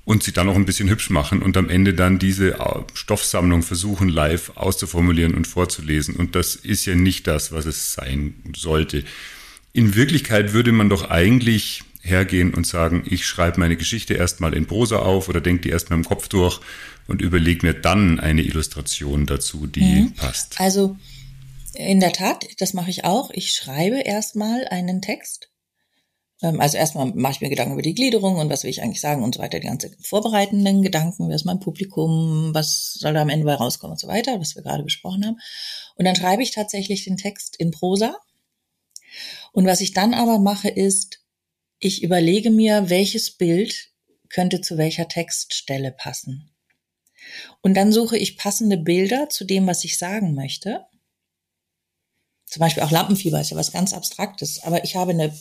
[0.05, 3.63] und sie dann auch ein bisschen hübsch machen und am Ende dann diese äh, Stoffsammlung
[3.63, 6.15] versuchen live auszuformulieren und vorzulesen.
[6.15, 9.03] Und das ist ja nicht das, was es sein sollte.
[9.73, 14.67] In Wirklichkeit würde man doch eigentlich hergehen und sagen, ich schreibe meine Geschichte erstmal in
[14.67, 16.61] Prosa auf oder denke die erstmal im Kopf durch
[17.07, 20.13] und überlege mir dann eine Illustration dazu, die mhm.
[20.13, 20.61] passt.
[20.61, 20.97] Also
[21.73, 23.31] in der Tat, das mache ich auch.
[23.33, 25.49] Ich schreibe erstmal einen Text
[26.41, 29.23] also erstmal mache ich mir Gedanken über die Gliederung und was will ich eigentlich sagen
[29.23, 33.29] und so weiter, die ganze vorbereitenden Gedanken, wer ist mein Publikum, was soll da am
[33.29, 35.37] Ende bei rauskommen und so weiter, was wir gerade besprochen haben.
[35.95, 38.17] Und dann schreibe ich tatsächlich den Text in Prosa.
[39.53, 41.21] Und was ich dann aber mache, ist,
[41.79, 43.91] ich überlege mir, welches Bild
[44.29, 46.51] könnte zu welcher Textstelle passen.
[47.61, 50.85] Und dann suche ich passende Bilder zu dem, was ich sagen möchte.
[52.45, 55.33] Zum Beispiel auch Lampenfieber ist ja was ganz Abstraktes, aber ich habe eine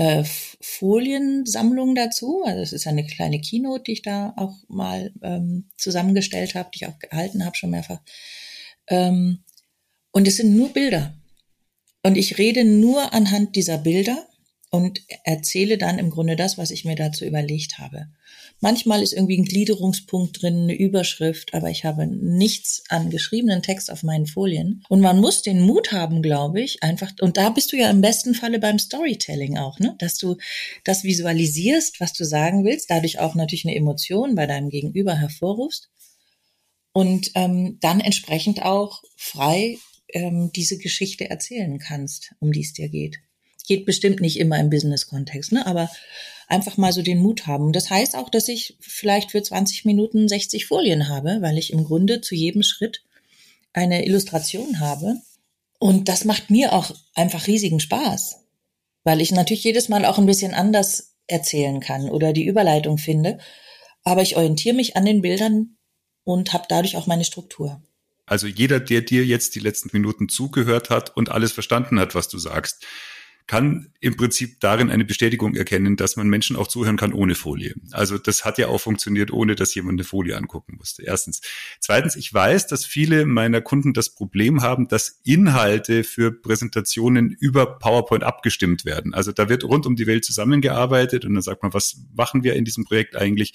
[0.00, 0.24] äh,
[0.62, 2.42] Foliensammlung dazu.
[2.46, 6.84] Also es ist eine kleine Keynote, die ich da auch mal ähm, zusammengestellt habe, die
[6.84, 8.00] ich auch gehalten habe schon mehrfach.
[8.88, 9.44] Ähm,
[10.10, 11.14] und es sind nur Bilder.
[12.02, 14.26] Und ich rede nur anhand dieser Bilder
[14.70, 18.06] und erzähle dann im Grunde das, was ich mir dazu überlegt habe.
[18.60, 23.90] Manchmal ist irgendwie ein Gliederungspunkt drin, eine Überschrift, aber ich habe nichts an geschriebenen Text
[23.90, 24.84] auf meinen Folien.
[24.88, 28.00] Und man muss den Mut haben, glaube ich, einfach, und da bist du ja im
[28.00, 29.96] besten Falle beim Storytelling auch, ne?
[29.98, 30.36] Dass du
[30.84, 35.90] das visualisierst, was du sagen willst, dadurch auch natürlich eine Emotion bei deinem Gegenüber hervorrufst
[36.92, 39.78] und ähm, dann entsprechend auch frei
[40.08, 43.20] ähm, diese Geschichte erzählen kannst, um die es dir geht.
[43.70, 45.64] Geht bestimmt nicht immer im Business-Kontext, ne?
[45.64, 45.88] aber
[46.48, 47.72] einfach mal so den Mut haben.
[47.72, 51.84] Das heißt auch, dass ich vielleicht für 20 Minuten 60 Folien habe, weil ich im
[51.84, 53.04] Grunde zu jedem Schritt
[53.72, 55.20] eine Illustration habe.
[55.78, 58.40] Und das macht mir auch einfach riesigen Spaß,
[59.04, 63.38] weil ich natürlich jedes Mal auch ein bisschen anders erzählen kann oder die Überleitung finde.
[64.02, 65.76] Aber ich orientiere mich an den Bildern
[66.24, 67.80] und habe dadurch auch meine Struktur.
[68.26, 72.26] Also jeder, der dir jetzt die letzten Minuten zugehört hat und alles verstanden hat, was
[72.26, 72.84] du sagst,
[73.50, 77.74] kann im Prinzip darin eine Bestätigung erkennen, dass man Menschen auch zuhören kann ohne Folie.
[77.90, 81.02] Also das hat ja auch funktioniert, ohne dass jemand eine Folie angucken musste.
[81.02, 81.40] Erstens.
[81.80, 87.80] Zweitens, ich weiß, dass viele meiner Kunden das Problem haben, dass Inhalte für Präsentationen über
[87.80, 89.14] PowerPoint abgestimmt werden.
[89.14, 92.54] Also da wird rund um die Welt zusammengearbeitet und dann sagt man, was machen wir
[92.54, 93.54] in diesem Projekt eigentlich?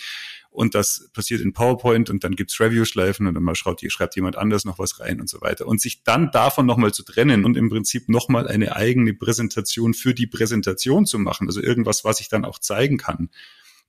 [0.55, 4.37] Und das passiert in PowerPoint und dann gibt's Review-Schleifen und dann mal schreibt, schreibt jemand
[4.37, 5.67] anders noch was rein und so weiter.
[5.67, 10.13] Und sich dann davon nochmal zu trennen und im Prinzip nochmal eine eigene Präsentation für
[10.13, 13.29] die Präsentation zu machen, also irgendwas, was ich dann auch zeigen kann,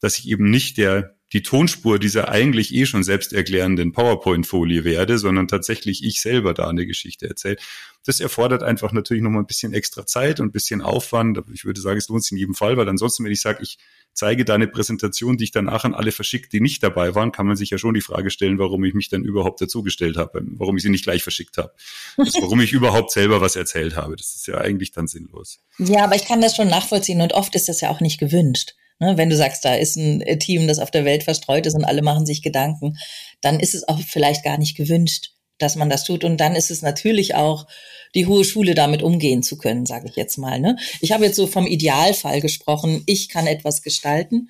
[0.01, 5.49] dass ich eben nicht der die Tonspur dieser eigentlich eh schon selbsterklärenden PowerPoint-Folie werde, sondern
[5.49, 7.57] tatsächlich ich selber da eine Geschichte erzähle.
[8.05, 11.43] Das erfordert einfach natürlich nochmal ein bisschen extra Zeit und ein bisschen Aufwand.
[11.53, 13.79] Ich würde sagen, es lohnt sich in jedem Fall, weil ansonsten, wenn ich sage, ich
[14.13, 17.47] zeige da eine Präsentation, die ich danach an alle verschickt, die nicht dabei waren, kann
[17.47, 20.77] man sich ja schon die Frage stellen, warum ich mich dann überhaupt dazugestellt habe, warum
[20.77, 21.73] ich sie nicht gleich verschickt habe,
[22.17, 24.15] also warum ich überhaupt selber was erzählt habe.
[24.15, 25.59] Das ist ja eigentlich dann sinnlos.
[25.79, 28.75] Ja, aber ich kann das schon nachvollziehen und oft ist das ja auch nicht gewünscht.
[28.99, 31.85] Ne, wenn du sagst, da ist ein Team, das auf der Welt verstreut ist und
[31.85, 32.97] alle machen sich Gedanken,
[33.43, 36.25] dann ist es auch vielleicht gar nicht gewünscht, dass man das tut.
[36.25, 37.67] Und dann ist es natürlich auch
[38.15, 40.61] die hohe Schule, damit umgehen zu können, sage ich jetzt mal.
[40.61, 40.77] Ne?
[41.01, 43.03] Ich habe jetzt so vom Idealfall gesprochen.
[43.07, 44.49] Ich kann etwas gestalten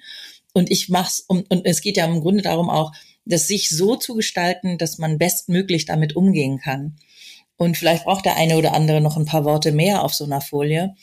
[0.53, 1.21] und ich mach's.
[1.27, 2.93] Und, und es geht ja im Grunde darum auch,
[3.25, 6.97] das sich so zu gestalten, dass man bestmöglich damit umgehen kann.
[7.57, 10.41] Und vielleicht braucht der eine oder andere noch ein paar Worte mehr auf so einer
[10.41, 10.95] Folie.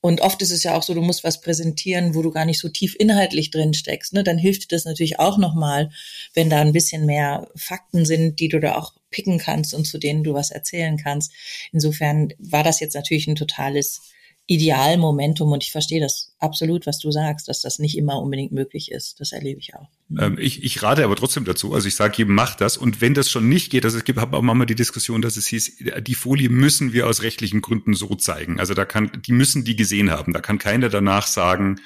[0.00, 2.58] Und oft ist es ja auch so, du musst was präsentieren, wo du gar nicht
[2.58, 4.14] so tief inhaltlich drin steckst.
[4.14, 4.24] Ne?
[4.24, 5.90] Dann hilft dir das natürlich auch nochmal,
[6.32, 9.98] wenn da ein bisschen mehr Fakten sind, die du da auch picken kannst und zu
[9.98, 11.32] denen du was erzählen kannst.
[11.72, 14.00] Insofern war das jetzt natürlich ein totales
[14.46, 18.90] Idealmomentum und ich verstehe das absolut, was du sagst, dass das nicht immer unbedingt möglich
[18.90, 19.20] ist.
[19.20, 19.88] Das erlebe ich auch.
[20.18, 21.72] Ähm, ich, ich rate aber trotzdem dazu.
[21.72, 22.76] Also ich sage jedem, mach das.
[22.76, 25.46] Und wenn das schon nicht geht, also es gibt auch manchmal die Diskussion, dass es
[25.46, 28.58] hieß, die Folie müssen wir aus rechtlichen Gründen so zeigen.
[28.58, 30.32] Also da kann, die müssen die gesehen haben.
[30.32, 31.80] Da kann keiner danach sagen,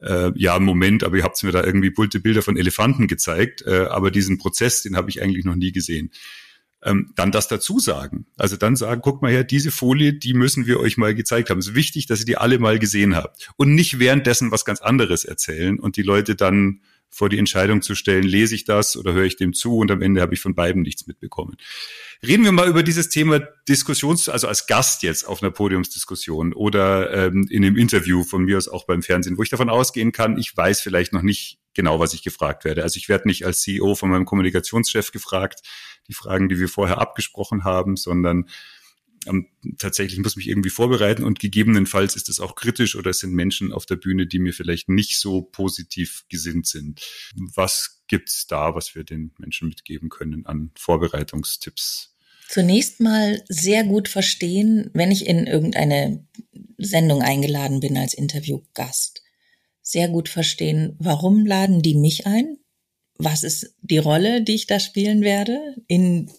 [0.00, 3.86] äh, ja, Moment, aber ihr habt mir da irgendwie bunte Bilder von Elefanten gezeigt, äh,
[3.88, 6.10] aber diesen Prozess, den habe ich eigentlich noch nie gesehen
[6.84, 8.26] ähm, dann das dazu sagen.
[8.36, 11.58] Also dann sagen, guck mal her, diese Folie, die müssen wir euch mal gezeigt haben.
[11.58, 13.50] Es ist wichtig, dass ihr die alle mal gesehen habt.
[13.56, 16.80] Und nicht währenddessen was ganz anderes erzählen und die Leute dann
[17.14, 20.02] vor die Entscheidung zu stellen, lese ich das oder höre ich dem zu und am
[20.02, 21.56] Ende habe ich von beiden nichts mitbekommen.
[22.26, 27.12] Reden wir mal über dieses Thema Diskussions, also als Gast jetzt auf einer Podiumsdiskussion oder
[27.12, 30.38] ähm, in einem Interview von mir aus auch beim Fernsehen, wo ich davon ausgehen kann,
[30.38, 32.82] ich weiß vielleicht noch nicht genau, was ich gefragt werde.
[32.82, 35.60] Also ich werde nicht als CEO von meinem Kommunikationschef gefragt,
[36.08, 38.48] die Fragen, die wir vorher abgesprochen haben, sondern
[39.26, 43.32] ähm, tatsächlich muss mich irgendwie vorbereiten und gegebenenfalls ist es auch kritisch oder es sind
[43.32, 47.00] Menschen auf der Bühne, die mir vielleicht nicht so positiv gesinnt sind.
[47.34, 52.14] Was gibt's da, was wir den Menschen mitgeben können an Vorbereitungstipps?
[52.48, 56.26] Zunächst mal sehr gut verstehen, wenn ich in irgendeine
[56.76, 59.22] Sendung eingeladen bin als Interviewgast.
[59.80, 62.58] Sehr gut verstehen, warum laden die mich ein?
[63.18, 66.30] was ist die Rolle, die ich da spielen werde in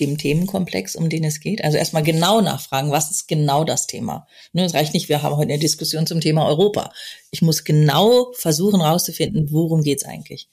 [0.00, 1.62] dem Themenkomplex, um den es geht.
[1.64, 4.26] Also erstmal genau nachfragen, was ist genau das Thema.
[4.52, 6.92] Ne, es reicht nicht, wir haben heute eine Diskussion zum Thema Europa.
[7.30, 10.48] Ich muss genau versuchen herauszufinden, worum geht's eigentlich.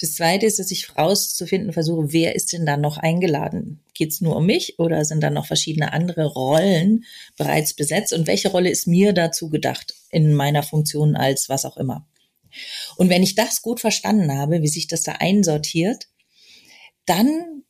[0.00, 3.80] Das Zweite ist, dass ich herauszufinden versuche, wer ist denn da noch eingeladen?
[3.94, 7.04] Geht's nur um mich oder sind da noch verschiedene andere Rollen
[7.36, 8.12] bereits besetzt?
[8.12, 12.06] Und welche Rolle ist mir dazu gedacht in meiner Funktion als was auch immer?
[12.96, 16.08] Und wenn ich das gut verstanden habe, wie sich das da einsortiert,
[17.06, 17.63] dann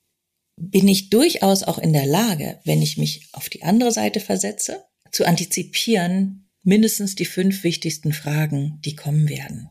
[0.56, 4.84] bin ich durchaus auch in der Lage, wenn ich mich auf die andere Seite versetze,
[5.10, 9.70] zu antizipieren, mindestens die fünf wichtigsten Fragen, die kommen werden.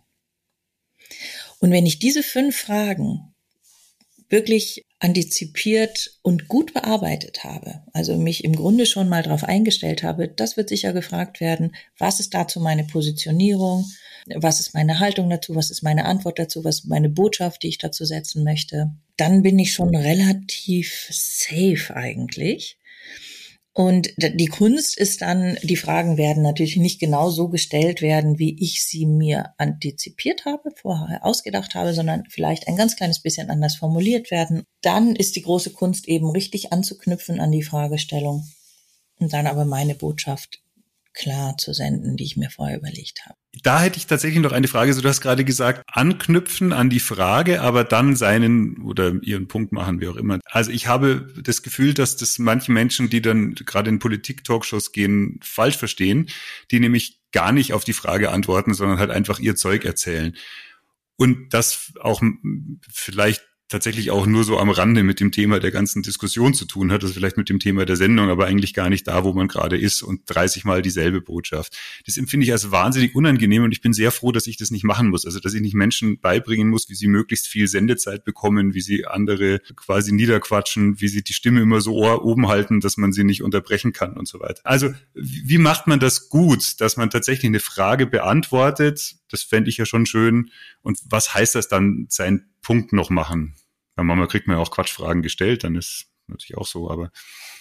[1.60, 3.34] Und wenn ich diese fünf Fragen
[4.30, 10.28] wirklich antizipiert und gut bearbeitet habe, also mich im Grunde schon mal darauf eingestellt habe,
[10.28, 13.86] das wird sicher gefragt werden, was ist dazu meine Positionierung,
[14.36, 17.70] was ist meine Haltung dazu, was ist meine Antwort dazu, was ist meine Botschaft, die
[17.70, 22.78] ich dazu setzen möchte, dann bin ich schon relativ safe eigentlich.
[23.76, 28.56] Und die Kunst ist dann, die Fragen werden natürlich nicht genau so gestellt werden, wie
[28.64, 33.76] ich sie mir antizipiert habe, vorher ausgedacht habe, sondern vielleicht ein ganz kleines bisschen anders
[33.76, 34.64] formuliert werden.
[34.82, 38.48] Dann ist die große Kunst eben richtig anzuknüpfen an die Fragestellung
[39.20, 40.62] und dann aber meine Botschaft
[41.13, 43.36] klar zu senden, die ich mir vorher überlegt habe.
[43.62, 44.93] Da hätte ich tatsächlich noch eine Frage.
[44.93, 49.71] So, du hast gerade gesagt, anknüpfen an die Frage, aber dann seinen oder ihren Punkt
[49.71, 50.39] machen, wie auch immer.
[50.45, 55.39] Also ich habe das Gefühl, dass das manche Menschen, die dann gerade in Politik-Talkshows gehen,
[55.43, 56.30] falsch verstehen,
[56.71, 60.36] die nämlich gar nicht auf die Frage antworten, sondern halt einfach ihr Zeug erzählen.
[61.15, 62.21] Und das auch
[62.91, 66.91] vielleicht tatsächlich auch nur so am Rande mit dem Thema der ganzen Diskussion zu tun
[66.91, 69.47] hat, das vielleicht mit dem Thema der Sendung, aber eigentlich gar nicht da, wo man
[69.47, 71.76] gerade ist und 30 Mal dieselbe Botschaft.
[72.06, 74.84] Das empfinde ich als wahnsinnig unangenehm und ich bin sehr froh, dass ich das nicht
[74.84, 75.26] machen muss.
[75.26, 79.06] Also, dass ich nicht Menschen beibringen muss, wie sie möglichst viel Sendezeit bekommen, wie sie
[79.06, 83.43] andere quasi niederquatschen, wie sie die Stimme immer so oben halten, dass man sie nicht
[83.43, 84.62] unterbrechen kann und so weiter.
[84.63, 89.15] Also, wie macht man das gut, dass man tatsächlich eine Frage beantwortet?
[89.34, 90.52] Das fände ich ja schon schön.
[90.84, 93.56] Und was heißt das dann, seinen Punkt noch machen?
[93.96, 97.12] Weil manchmal kriegt man ja auch Quatschfragen gestellt, dann ist natürlich auch so, aber.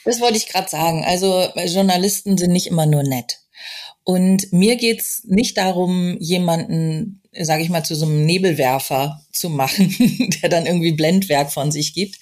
[0.05, 1.05] Das wollte ich gerade sagen.
[1.05, 3.39] Also Journalisten sind nicht immer nur nett.
[4.05, 9.95] Und mir geht's nicht darum, jemanden, sage ich mal, zu so einem Nebelwerfer zu machen,
[10.43, 12.19] der dann irgendwie Blendwerk von sich gibt,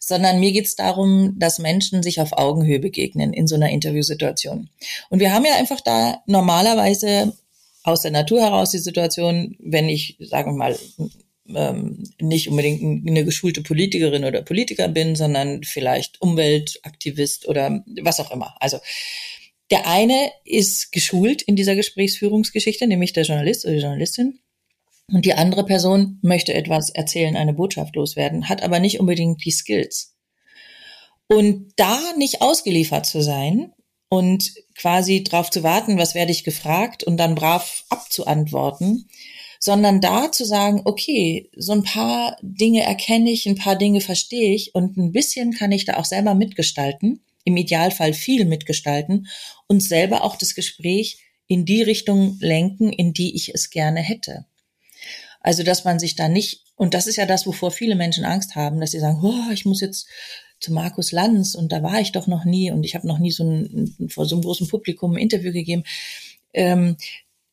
[0.00, 4.68] sondern mir geht's darum, dass Menschen sich auf Augenhöhe begegnen in so einer Interviewsituation.
[5.08, 7.32] Und wir haben ja einfach da normalerweise
[7.84, 10.78] aus der Natur heraus die Situation, wenn ich, sagen wir mal,
[11.46, 18.30] ähm, nicht unbedingt eine geschulte Politikerin oder Politiker bin, sondern vielleicht Umweltaktivist oder was auch
[18.30, 18.56] immer.
[18.60, 18.78] Also
[19.70, 24.38] der eine ist geschult in dieser Gesprächsführungsgeschichte, nämlich der Journalist oder die Journalistin.
[25.12, 29.50] Und die andere Person möchte etwas erzählen, eine Botschaft loswerden, hat aber nicht unbedingt die
[29.50, 30.16] Skills.
[31.26, 33.73] Und da nicht ausgeliefert zu sein
[34.14, 39.08] und quasi drauf zu warten, was werde ich gefragt und dann brav abzuantworten,
[39.58, 44.54] sondern da zu sagen, okay, so ein paar Dinge erkenne ich, ein paar Dinge verstehe
[44.54, 49.26] ich und ein bisschen kann ich da auch selber mitgestalten, im Idealfall viel mitgestalten
[49.66, 54.46] und selber auch das Gespräch in die Richtung lenken, in die ich es gerne hätte.
[55.40, 58.54] Also, dass man sich da nicht, und das ist ja das, wovor viele Menschen Angst
[58.54, 60.06] haben, dass sie sagen, oh, ich muss jetzt
[60.64, 63.30] zu Markus Lanz und da war ich doch noch nie und ich habe noch nie
[63.30, 65.84] so ein, vor so einem großen Publikum ein Interview gegeben.
[66.52, 66.96] Ähm,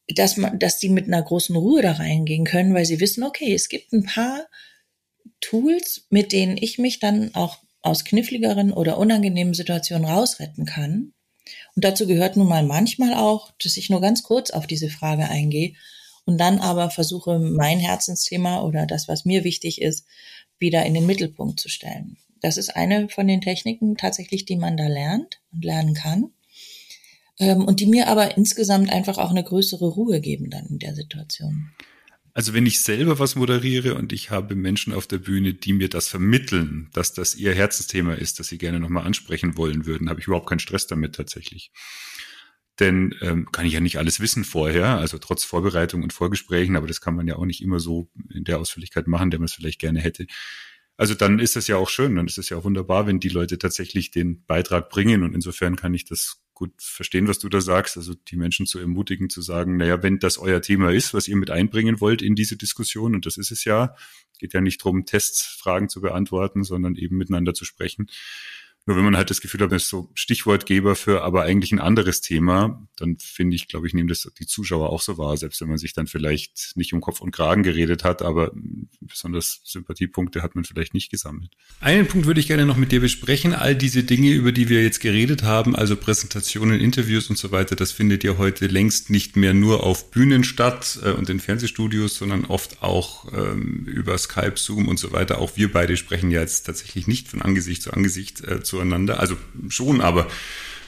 [0.08, 3.54] dass man, dass die mit einer großen Ruhe da reingehen können, weil sie wissen, okay,
[3.54, 4.46] es gibt ein paar
[5.40, 11.14] Tools, mit denen ich mich dann auch aus kniffligeren oder unangenehmen Situationen rausretten kann.
[11.76, 15.30] Und dazu gehört nun mal manchmal auch, dass ich nur ganz kurz auf diese Frage
[15.30, 15.74] eingehe
[16.26, 20.06] und dann aber versuche, mein Herzensthema oder das, was mir wichtig ist,
[20.60, 22.18] wieder in den Mittelpunkt zu stellen.
[22.42, 26.32] Das ist eine von den Techniken tatsächlich, die man da lernt und lernen kann
[27.40, 30.96] ähm, und die mir aber insgesamt einfach auch eine größere Ruhe geben dann in der
[30.96, 31.72] Situation.
[32.34, 35.90] Also wenn ich selber was moderiere und ich habe Menschen auf der Bühne, die mir
[35.90, 40.22] das vermitteln, dass das ihr Herzensthema ist, dass sie gerne nochmal ansprechen wollen würden, habe
[40.22, 41.72] ich überhaupt keinen Stress damit tatsächlich.
[42.80, 46.88] Denn ähm, kann ich ja nicht alles wissen vorher, also trotz Vorbereitung und Vorgesprächen, aber
[46.88, 49.54] das kann man ja auch nicht immer so in der Ausführlichkeit machen, der man es
[49.54, 50.26] vielleicht gerne hätte.
[51.02, 53.30] Also dann ist es ja auch schön, dann ist es ja auch wunderbar, wenn die
[53.30, 55.24] Leute tatsächlich den Beitrag bringen.
[55.24, 57.98] Und insofern kann ich das gut verstehen, was du da sagst.
[57.98, 61.38] Also die Menschen zu ermutigen, zu sagen, naja, wenn das euer Thema ist, was ihr
[61.38, 63.96] mit einbringen wollt in diese Diskussion, und das ist es ja,
[64.38, 68.06] geht ja nicht darum, Testfragen zu beantworten, sondern eben miteinander zu sprechen,
[68.86, 71.80] nur wenn man halt das Gefühl hat, das ist so Stichwortgeber für aber eigentlich ein
[71.80, 75.62] anderes Thema, dann finde ich, glaube ich, nehmen das die Zuschauer auch so wahr, selbst
[75.62, 78.52] wenn man sich dann vielleicht nicht um Kopf und Kragen geredet hat, aber
[79.00, 81.52] besonders Sympathiepunkte hat man vielleicht nicht gesammelt.
[81.80, 83.54] Einen Punkt würde ich gerne noch mit dir besprechen.
[83.54, 87.76] All diese Dinge, über die wir jetzt geredet haben, also Präsentationen, Interviews und so weiter,
[87.76, 92.16] das findet ja heute längst nicht mehr nur auf Bühnen statt äh, und in Fernsehstudios,
[92.16, 95.40] sondern oft auch ähm, über Skype, Zoom und so weiter.
[95.40, 99.20] Auch wir beide sprechen ja jetzt tatsächlich nicht von Angesicht zu Angesicht äh, zueinander.
[99.20, 99.36] Also
[99.70, 100.28] schon, aber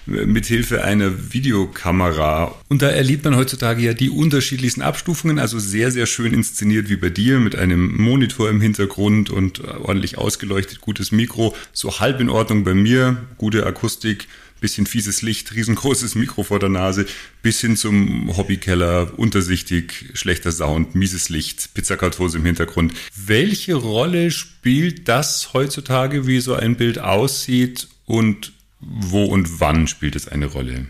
[0.06, 2.56] mit Hilfe einer Videokamera.
[2.67, 6.98] Und da erlebt man heutzutage ja die unterschiedlichsten Abstufungen, also sehr, sehr schön inszeniert wie
[6.98, 12.30] bei dir mit einem Monitor im Hintergrund und ordentlich ausgeleuchtet, gutes Mikro, so halb in
[12.30, 14.28] Ordnung bei mir, gute Akustik,
[14.63, 17.06] bisschen fieses Licht, riesengroßes Mikro vor der Nase,
[17.41, 22.93] bis hin zum Hobbykeller, untersichtig, schlechter Sound, mieses Licht, Pizzakartose im Hintergrund.
[23.13, 30.15] Welche Rolle spielt das heutzutage, wie so ein Bild aussieht und wo und wann spielt
[30.15, 30.88] es eine Rolle?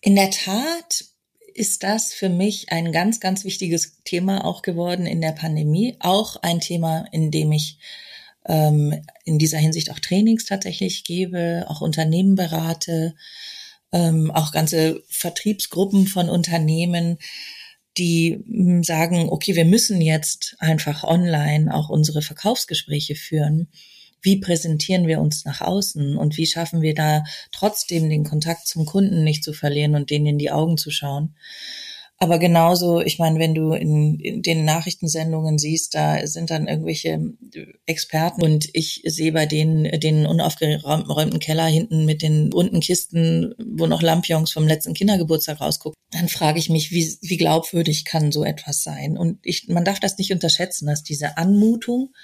[0.00, 1.04] In der Tat
[1.52, 5.96] ist das für mich ein ganz, ganz wichtiges Thema auch geworden in der Pandemie.
[6.00, 7.76] Auch ein Thema, in dem ich
[8.46, 13.14] ähm, in dieser Hinsicht auch Trainings tatsächlich gebe, auch Unternehmen berate,
[13.92, 17.18] ähm, auch ganze Vertriebsgruppen von Unternehmen,
[17.98, 23.68] die hm, sagen, okay, wir müssen jetzt einfach online auch unsere Verkaufsgespräche führen.
[24.22, 28.86] Wie präsentieren wir uns nach außen und wie schaffen wir da trotzdem den Kontakt zum
[28.86, 31.34] Kunden nicht zu verlieren und denen in die Augen zu schauen?
[32.22, 37.18] Aber genauso, ich meine, wenn du in, in, den Nachrichtensendungen siehst, da sind dann irgendwelche
[37.84, 43.88] Experten und ich sehe bei denen den unaufgeräumten Keller hinten mit den bunten Kisten, wo
[43.88, 48.44] noch Lampions vom letzten Kindergeburtstag rausgucken, dann frage ich mich, wie, wie glaubwürdig kann so
[48.44, 49.18] etwas sein?
[49.18, 52.14] Und ich, man darf das nicht unterschätzen, dass diese Anmutung,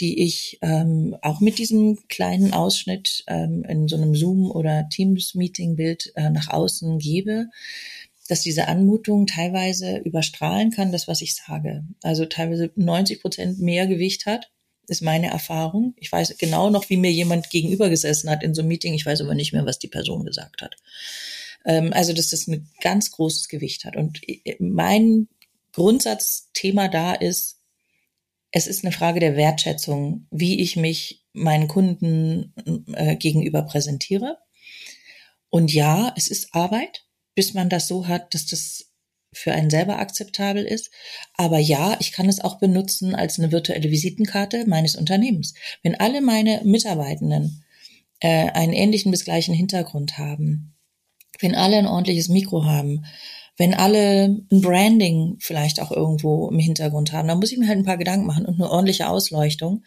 [0.00, 6.12] die ich ähm, auch mit diesem kleinen Ausschnitt ähm, in so einem Zoom- oder Teams-Meeting-Bild
[6.16, 7.48] äh, nach außen gebe,
[8.26, 11.84] dass diese Anmutung teilweise überstrahlen kann, das, was ich sage.
[12.02, 14.50] Also teilweise 90 Prozent mehr Gewicht hat,
[14.88, 15.94] ist meine Erfahrung.
[15.98, 18.94] Ich weiß genau noch, wie mir jemand gegenüber gesessen hat in so einem Meeting.
[18.94, 20.76] Ich weiß aber nicht mehr, was die Person gesagt hat.
[21.64, 23.96] Ähm, also, dass das ein ganz großes Gewicht hat.
[23.96, 24.20] Und
[24.58, 25.28] mein
[25.72, 27.60] Grundsatzthema da ist,
[28.52, 32.54] es ist eine Frage der Wertschätzung, wie ich mich meinen Kunden
[32.94, 34.38] äh, gegenüber präsentiere.
[35.50, 37.05] Und ja, es ist Arbeit
[37.36, 38.86] bis man das so hat, dass das
[39.32, 40.90] für einen selber akzeptabel ist.
[41.34, 45.54] Aber ja, ich kann es auch benutzen als eine virtuelle Visitenkarte meines Unternehmens.
[45.82, 47.64] Wenn alle meine Mitarbeitenden
[48.20, 50.74] äh, einen ähnlichen bis gleichen Hintergrund haben,
[51.40, 53.04] wenn alle ein ordentliches Mikro haben,
[53.58, 57.78] wenn alle ein Branding vielleicht auch irgendwo im Hintergrund haben, dann muss ich mir halt
[57.78, 59.84] ein paar Gedanken machen und eine ordentliche Ausleuchtung,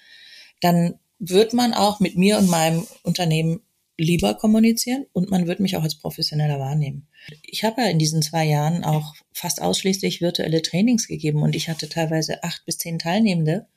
[0.61, 3.61] dann wird man auch mit mir und meinem Unternehmen
[4.00, 7.08] lieber kommunizieren und man wird mich auch als professioneller wahrnehmen.
[7.43, 11.70] Ich habe ja in diesen zwei Jahren auch fast ausschließlich virtuelle Trainings gegeben und ich
[11.70, 13.68] hatte teilweise acht bis zehn Teilnehmende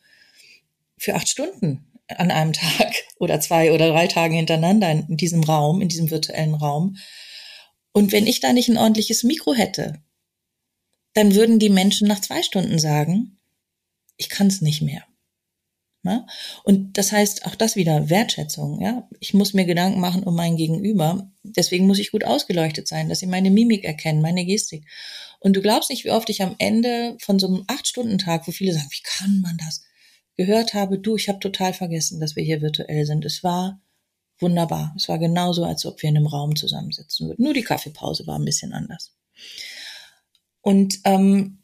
[0.97, 5.81] für acht Stunden an einem Tag oder zwei oder drei Tagen hintereinander in diesem Raum,
[5.81, 6.97] in diesem virtuellen Raum.
[7.93, 10.03] Und wenn ich da nicht ein ordentliches Mikro hätte,
[11.15, 13.39] dann würden die Menschen nach zwei Stunden sagen,
[14.17, 15.05] ich kann es nicht mehr.
[16.05, 16.27] Ja?
[16.65, 18.81] Und das heißt auch das wieder Wertschätzung.
[18.81, 21.31] Ja, ich muss mir Gedanken machen um mein Gegenüber.
[21.43, 24.85] Deswegen muss ich gut ausgeleuchtet sein, dass sie meine Mimik erkennen, meine Gestik.
[25.41, 28.47] Und du glaubst nicht, wie oft ich am Ende von so einem acht Stunden Tag,
[28.47, 29.83] wo viele sagen, wie kann man das,
[30.37, 33.25] gehört habe, du, ich habe total vergessen, dass wir hier virtuell sind.
[33.25, 33.81] Es war
[34.39, 34.95] wunderbar.
[34.97, 37.43] Es war genauso, als ob wir in einem Raum zusammensitzen würden.
[37.43, 39.15] Nur die Kaffeepause war ein bisschen anders.
[40.61, 41.62] Und ähm,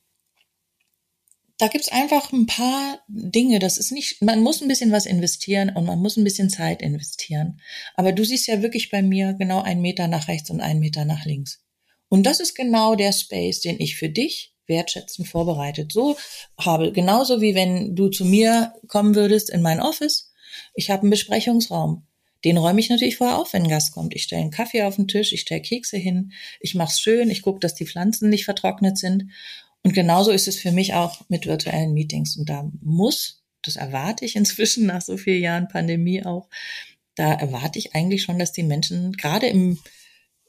[1.59, 3.59] da gibt's einfach ein paar Dinge.
[3.59, 6.81] Das ist nicht, man muss ein bisschen was investieren und man muss ein bisschen Zeit
[6.83, 7.61] investieren.
[7.95, 11.05] Aber du siehst ja wirklich bei mir genau einen Meter nach rechts und einen Meter
[11.05, 11.61] nach links.
[12.09, 15.93] Und das ist genau der Space, den ich für dich wertschätzend vorbereitet.
[15.93, 16.17] So
[16.59, 20.33] habe, genauso wie wenn du zu mir kommen würdest in mein Office.
[20.75, 22.07] Ich habe einen Besprechungsraum.
[22.45, 24.15] Den räume ich natürlich vorher auf, wenn ein Gast kommt.
[24.15, 27.31] Ich stelle einen Kaffee auf den Tisch, ich stelle Kekse hin, ich mache es schön,
[27.31, 29.25] ich gucke, dass die Pflanzen nicht vertrocknet sind.
[29.85, 32.37] Und genauso ist es für mich auch mit virtuellen Meetings.
[32.37, 36.49] Und da muss, das erwarte ich inzwischen nach so vielen Jahren Pandemie auch,
[37.15, 39.79] da erwarte ich eigentlich schon, dass die Menschen gerade im,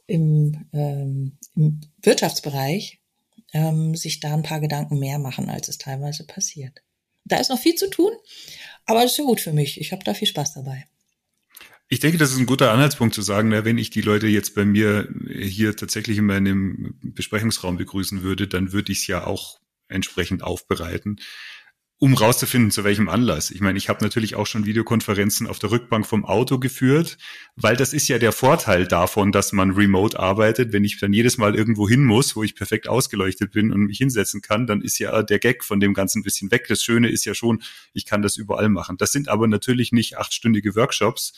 [0.07, 2.99] im, ähm, im Wirtschaftsbereich
[3.53, 6.83] ähm, sich da ein paar Gedanken mehr machen, als es teilweise passiert.
[7.25, 8.11] Da ist noch viel zu tun,
[8.85, 9.79] aber das ist ja gut für mich.
[9.79, 10.85] Ich habe da viel Spaß dabei.
[11.91, 14.53] Ich denke, das ist ein guter Anhaltspunkt zu sagen, na, wenn ich die Leute jetzt
[14.53, 19.59] bei mir hier tatsächlich in meinem Besprechungsraum begrüßen würde, dann würde ich es ja auch
[19.87, 21.19] entsprechend aufbereiten,
[21.97, 23.49] um rauszufinden, zu welchem Anlass.
[23.49, 27.17] Ich meine, ich habe natürlich auch schon Videokonferenzen auf der Rückbank vom Auto geführt,
[27.55, 30.71] weil das ist ja der Vorteil davon, dass man remote arbeitet.
[30.71, 33.97] Wenn ich dann jedes Mal irgendwo hin muss, wo ich perfekt ausgeleuchtet bin und mich
[33.97, 36.67] hinsetzen kann, dann ist ja der Gag von dem Ganzen ein bisschen weg.
[36.69, 37.63] Das Schöne ist ja schon,
[37.93, 38.97] ich kann das überall machen.
[38.97, 41.33] Das sind aber natürlich nicht achtstündige Workshops,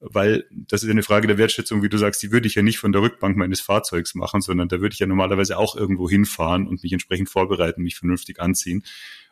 [0.00, 2.78] weil das ist eine Frage der Wertschätzung, wie du sagst, die würde ich ja nicht
[2.78, 6.66] von der Rückbank meines Fahrzeugs machen, sondern da würde ich ja normalerweise auch irgendwo hinfahren
[6.66, 8.84] und mich entsprechend vorbereiten, mich vernünftig anziehen.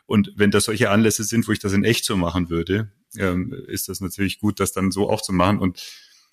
[0.07, 3.53] Und wenn das solche Anlässe sind, wo ich das in echt so machen würde, ähm,
[3.67, 5.59] ist das natürlich gut, das dann so auch zu machen.
[5.59, 5.83] Und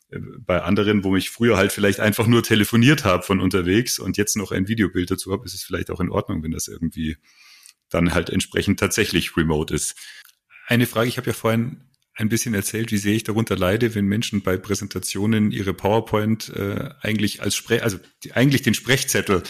[0.10, 4.18] äh, bei anderen, wo ich früher halt vielleicht einfach nur telefoniert habe von unterwegs und
[4.18, 7.18] jetzt noch ein Videobild dazu habe, ist es vielleicht auch in Ordnung, wenn das irgendwie
[7.90, 9.96] dann halt entsprechend tatsächlich remote ist.
[10.68, 11.89] Eine Frage, ich habe ja vorhin
[12.20, 16.90] ein bisschen erzählt, wie sehr ich darunter leide, wenn Menschen bei Präsentationen ihre PowerPoint äh,
[17.02, 19.44] eigentlich als Spre also die, eigentlich den Sprechzettel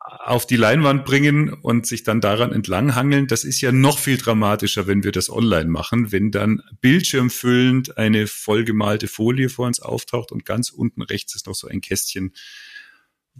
[0.00, 3.26] auf die Leinwand bringen und sich dann daran entlanghangeln.
[3.26, 8.26] Das ist ja noch viel dramatischer, wenn wir das online machen, wenn dann bildschirmfüllend eine
[8.26, 12.32] vollgemalte Folie vor uns auftaucht und ganz unten rechts ist noch so ein Kästchen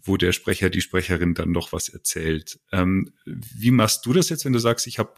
[0.05, 2.61] wo der Sprecher, die Sprecherin dann noch was erzählt.
[2.73, 5.15] Ähm, wie machst du das jetzt, wenn du sagst, ich habe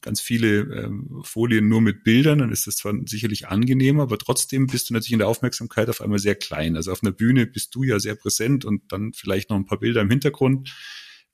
[0.00, 4.66] ganz viele ähm, Folien nur mit Bildern, dann ist das zwar sicherlich angenehmer, aber trotzdem
[4.66, 6.76] bist du natürlich in der Aufmerksamkeit auf einmal sehr klein.
[6.76, 9.78] Also auf einer Bühne bist du ja sehr präsent und dann vielleicht noch ein paar
[9.80, 10.74] Bilder im Hintergrund.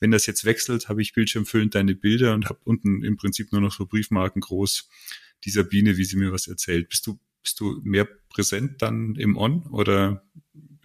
[0.01, 3.61] Wenn das jetzt wechselt, habe ich bildschirmfüllend deine Bilder und habe unten im Prinzip nur
[3.61, 4.89] noch so Briefmarken groß
[5.45, 6.89] dieser Biene, wie sie mir was erzählt.
[6.89, 10.24] Bist du, bist du mehr präsent dann im On oder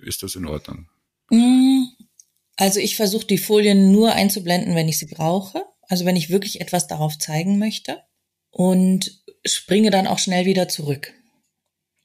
[0.02, 0.88] ist das in Ordnung?
[1.32, 1.79] Mm,
[2.60, 5.64] also ich versuche die Folien nur einzublenden, wenn ich sie brauche.
[5.88, 8.03] Also wenn ich wirklich etwas darauf zeigen möchte
[8.51, 11.14] und springe dann auch schnell wieder zurück.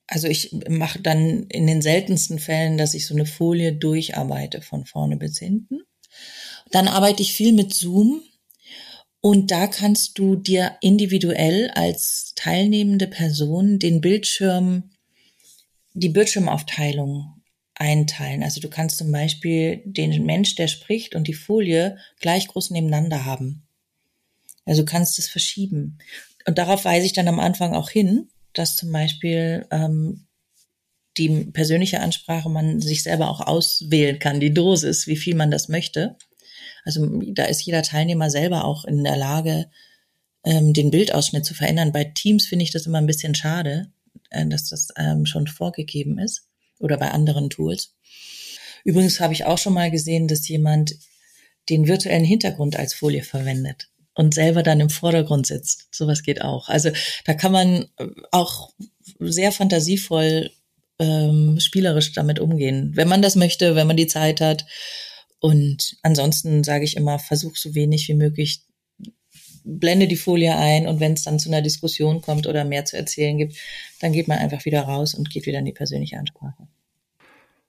[0.06, 4.86] Also ich mache dann in den seltensten Fällen, dass ich so eine Folie durcharbeite von
[4.86, 5.80] vorne bis hinten.
[6.70, 8.22] Dann arbeite ich viel mit Zoom
[9.20, 14.92] und da kannst du dir individuell als teilnehmende Person den Bildschirm,
[15.94, 17.33] die Bildschirmaufteilung
[17.74, 18.42] einteilen.
[18.42, 23.24] Also du kannst zum Beispiel den Mensch, der spricht und die Folie gleich groß nebeneinander
[23.24, 23.66] haben.
[24.64, 25.98] Also du kannst es verschieben.
[26.46, 30.26] Und darauf weise ich dann am Anfang auch hin, dass zum Beispiel ähm,
[31.16, 35.68] die persönliche Ansprache man sich selber auch auswählen kann, die Dosis, wie viel man das
[35.68, 36.16] möchte.
[36.84, 39.70] Also da ist jeder Teilnehmer selber auch in der Lage,
[40.44, 41.92] ähm, den Bildausschnitt zu verändern.
[41.92, 43.90] Bei Teams finde ich das immer ein bisschen schade,
[44.30, 46.48] äh, dass das ähm, schon vorgegeben ist
[46.78, 47.94] oder bei anderen Tools.
[48.84, 50.94] Übrigens habe ich auch schon mal gesehen, dass jemand
[51.68, 55.88] den virtuellen Hintergrund als Folie verwendet und selber dann im Vordergrund sitzt.
[55.90, 56.68] Sowas geht auch.
[56.68, 56.90] Also
[57.24, 57.86] da kann man
[58.30, 58.72] auch
[59.18, 60.50] sehr fantasievoll
[60.98, 64.66] ähm, spielerisch damit umgehen, wenn man das möchte, wenn man die Zeit hat.
[65.40, 68.62] Und ansonsten sage ich immer, versuch so wenig wie möglich,
[69.64, 72.96] blende die Folie ein und wenn es dann zu einer Diskussion kommt oder mehr zu
[72.96, 73.56] erzählen gibt,
[74.00, 76.68] dann geht man einfach wieder raus und geht wieder in die persönliche Ansprache.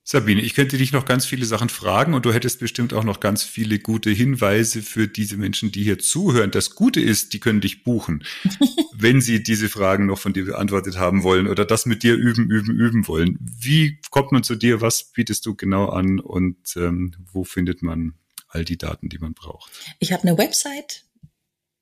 [0.07, 3.19] Sabine, ich könnte dich noch ganz viele Sachen fragen und du hättest bestimmt auch noch
[3.19, 6.51] ganz viele gute Hinweise für diese Menschen, die hier zuhören.
[6.51, 8.23] Das Gute ist, die können dich buchen,
[8.93, 12.51] wenn sie diese Fragen noch von dir beantwortet haben wollen oder das mit dir üben,
[12.51, 13.39] üben, üben wollen.
[13.41, 14.79] Wie kommt man zu dir?
[14.79, 18.13] Was bietest du genau an und ähm, wo findet man
[18.47, 19.71] all die Daten, die man braucht?
[19.97, 21.04] Ich habe eine Website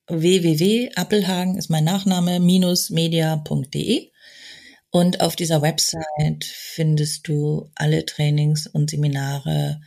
[0.07, 4.11] www.appelhagen ist mein Nachname minus media.de
[4.95, 9.81] und auf dieser Website findest du alle Trainings und Seminare,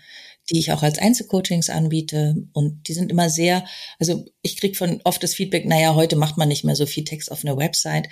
[0.50, 2.34] die ich auch als Einzelcoachings anbiete.
[2.52, 3.64] Und die sind immer sehr,
[4.00, 7.04] also ich kriege von oft das Feedback, naja, heute macht man nicht mehr so viel
[7.04, 8.08] Text auf einer Website.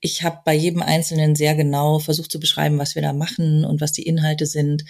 [0.00, 3.80] Ich habe bei jedem Einzelnen sehr genau versucht zu beschreiben, was wir da machen und
[3.80, 4.84] was die Inhalte sind,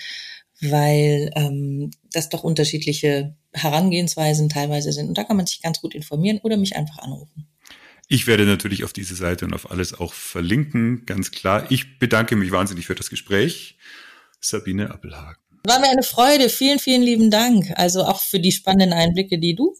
[0.60, 5.08] weil ähm, das doch unterschiedliche Herangehensweisen teilweise sind.
[5.08, 7.48] Und da kann man sich ganz gut informieren oder mich einfach anrufen.
[8.08, 11.70] Ich werde natürlich auf diese Seite und auf alles auch verlinken, ganz klar.
[11.70, 13.78] Ich bedanke mich wahnsinnig für das Gespräch.
[14.40, 15.42] Sabine Appelhagen.
[15.66, 16.50] War mir eine Freude.
[16.50, 17.72] Vielen, vielen lieben Dank.
[17.76, 19.74] Also auch für die spannenden Einblicke, die du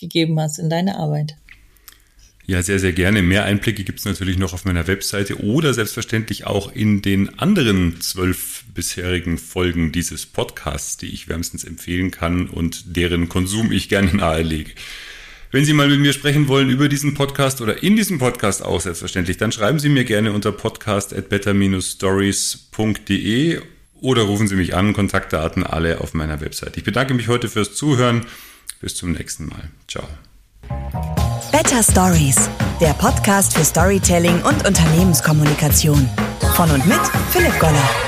[0.00, 1.36] gegeben hast in deine Arbeit.
[2.48, 3.20] Ja, sehr, sehr gerne.
[3.20, 8.00] Mehr Einblicke gibt es natürlich noch auf meiner Webseite oder selbstverständlich auch in den anderen
[8.00, 14.16] zwölf bisherigen Folgen dieses Podcasts, die ich wärmstens empfehlen kann und deren Konsum ich gerne
[14.16, 14.70] nahelege.
[15.50, 18.80] Wenn Sie mal mit mir sprechen wollen über diesen Podcast oder in diesem Podcast auch
[18.80, 23.60] selbstverständlich, dann schreiben Sie mir gerne unter podcast at better-stories.de
[24.00, 26.78] oder rufen Sie mich an, Kontaktdaten alle auf meiner Website.
[26.78, 28.24] Ich bedanke mich heute fürs Zuhören.
[28.80, 29.68] Bis zum nächsten Mal.
[29.86, 30.08] Ciao.
[31.52, 32.48] Better Stories,
[32.80, 36.08] der Podcast für Storytelling und Unternehmenskommunikation.
[36.54, 37.00] Von und mit
[37.30, 38.07] Philipp Goller.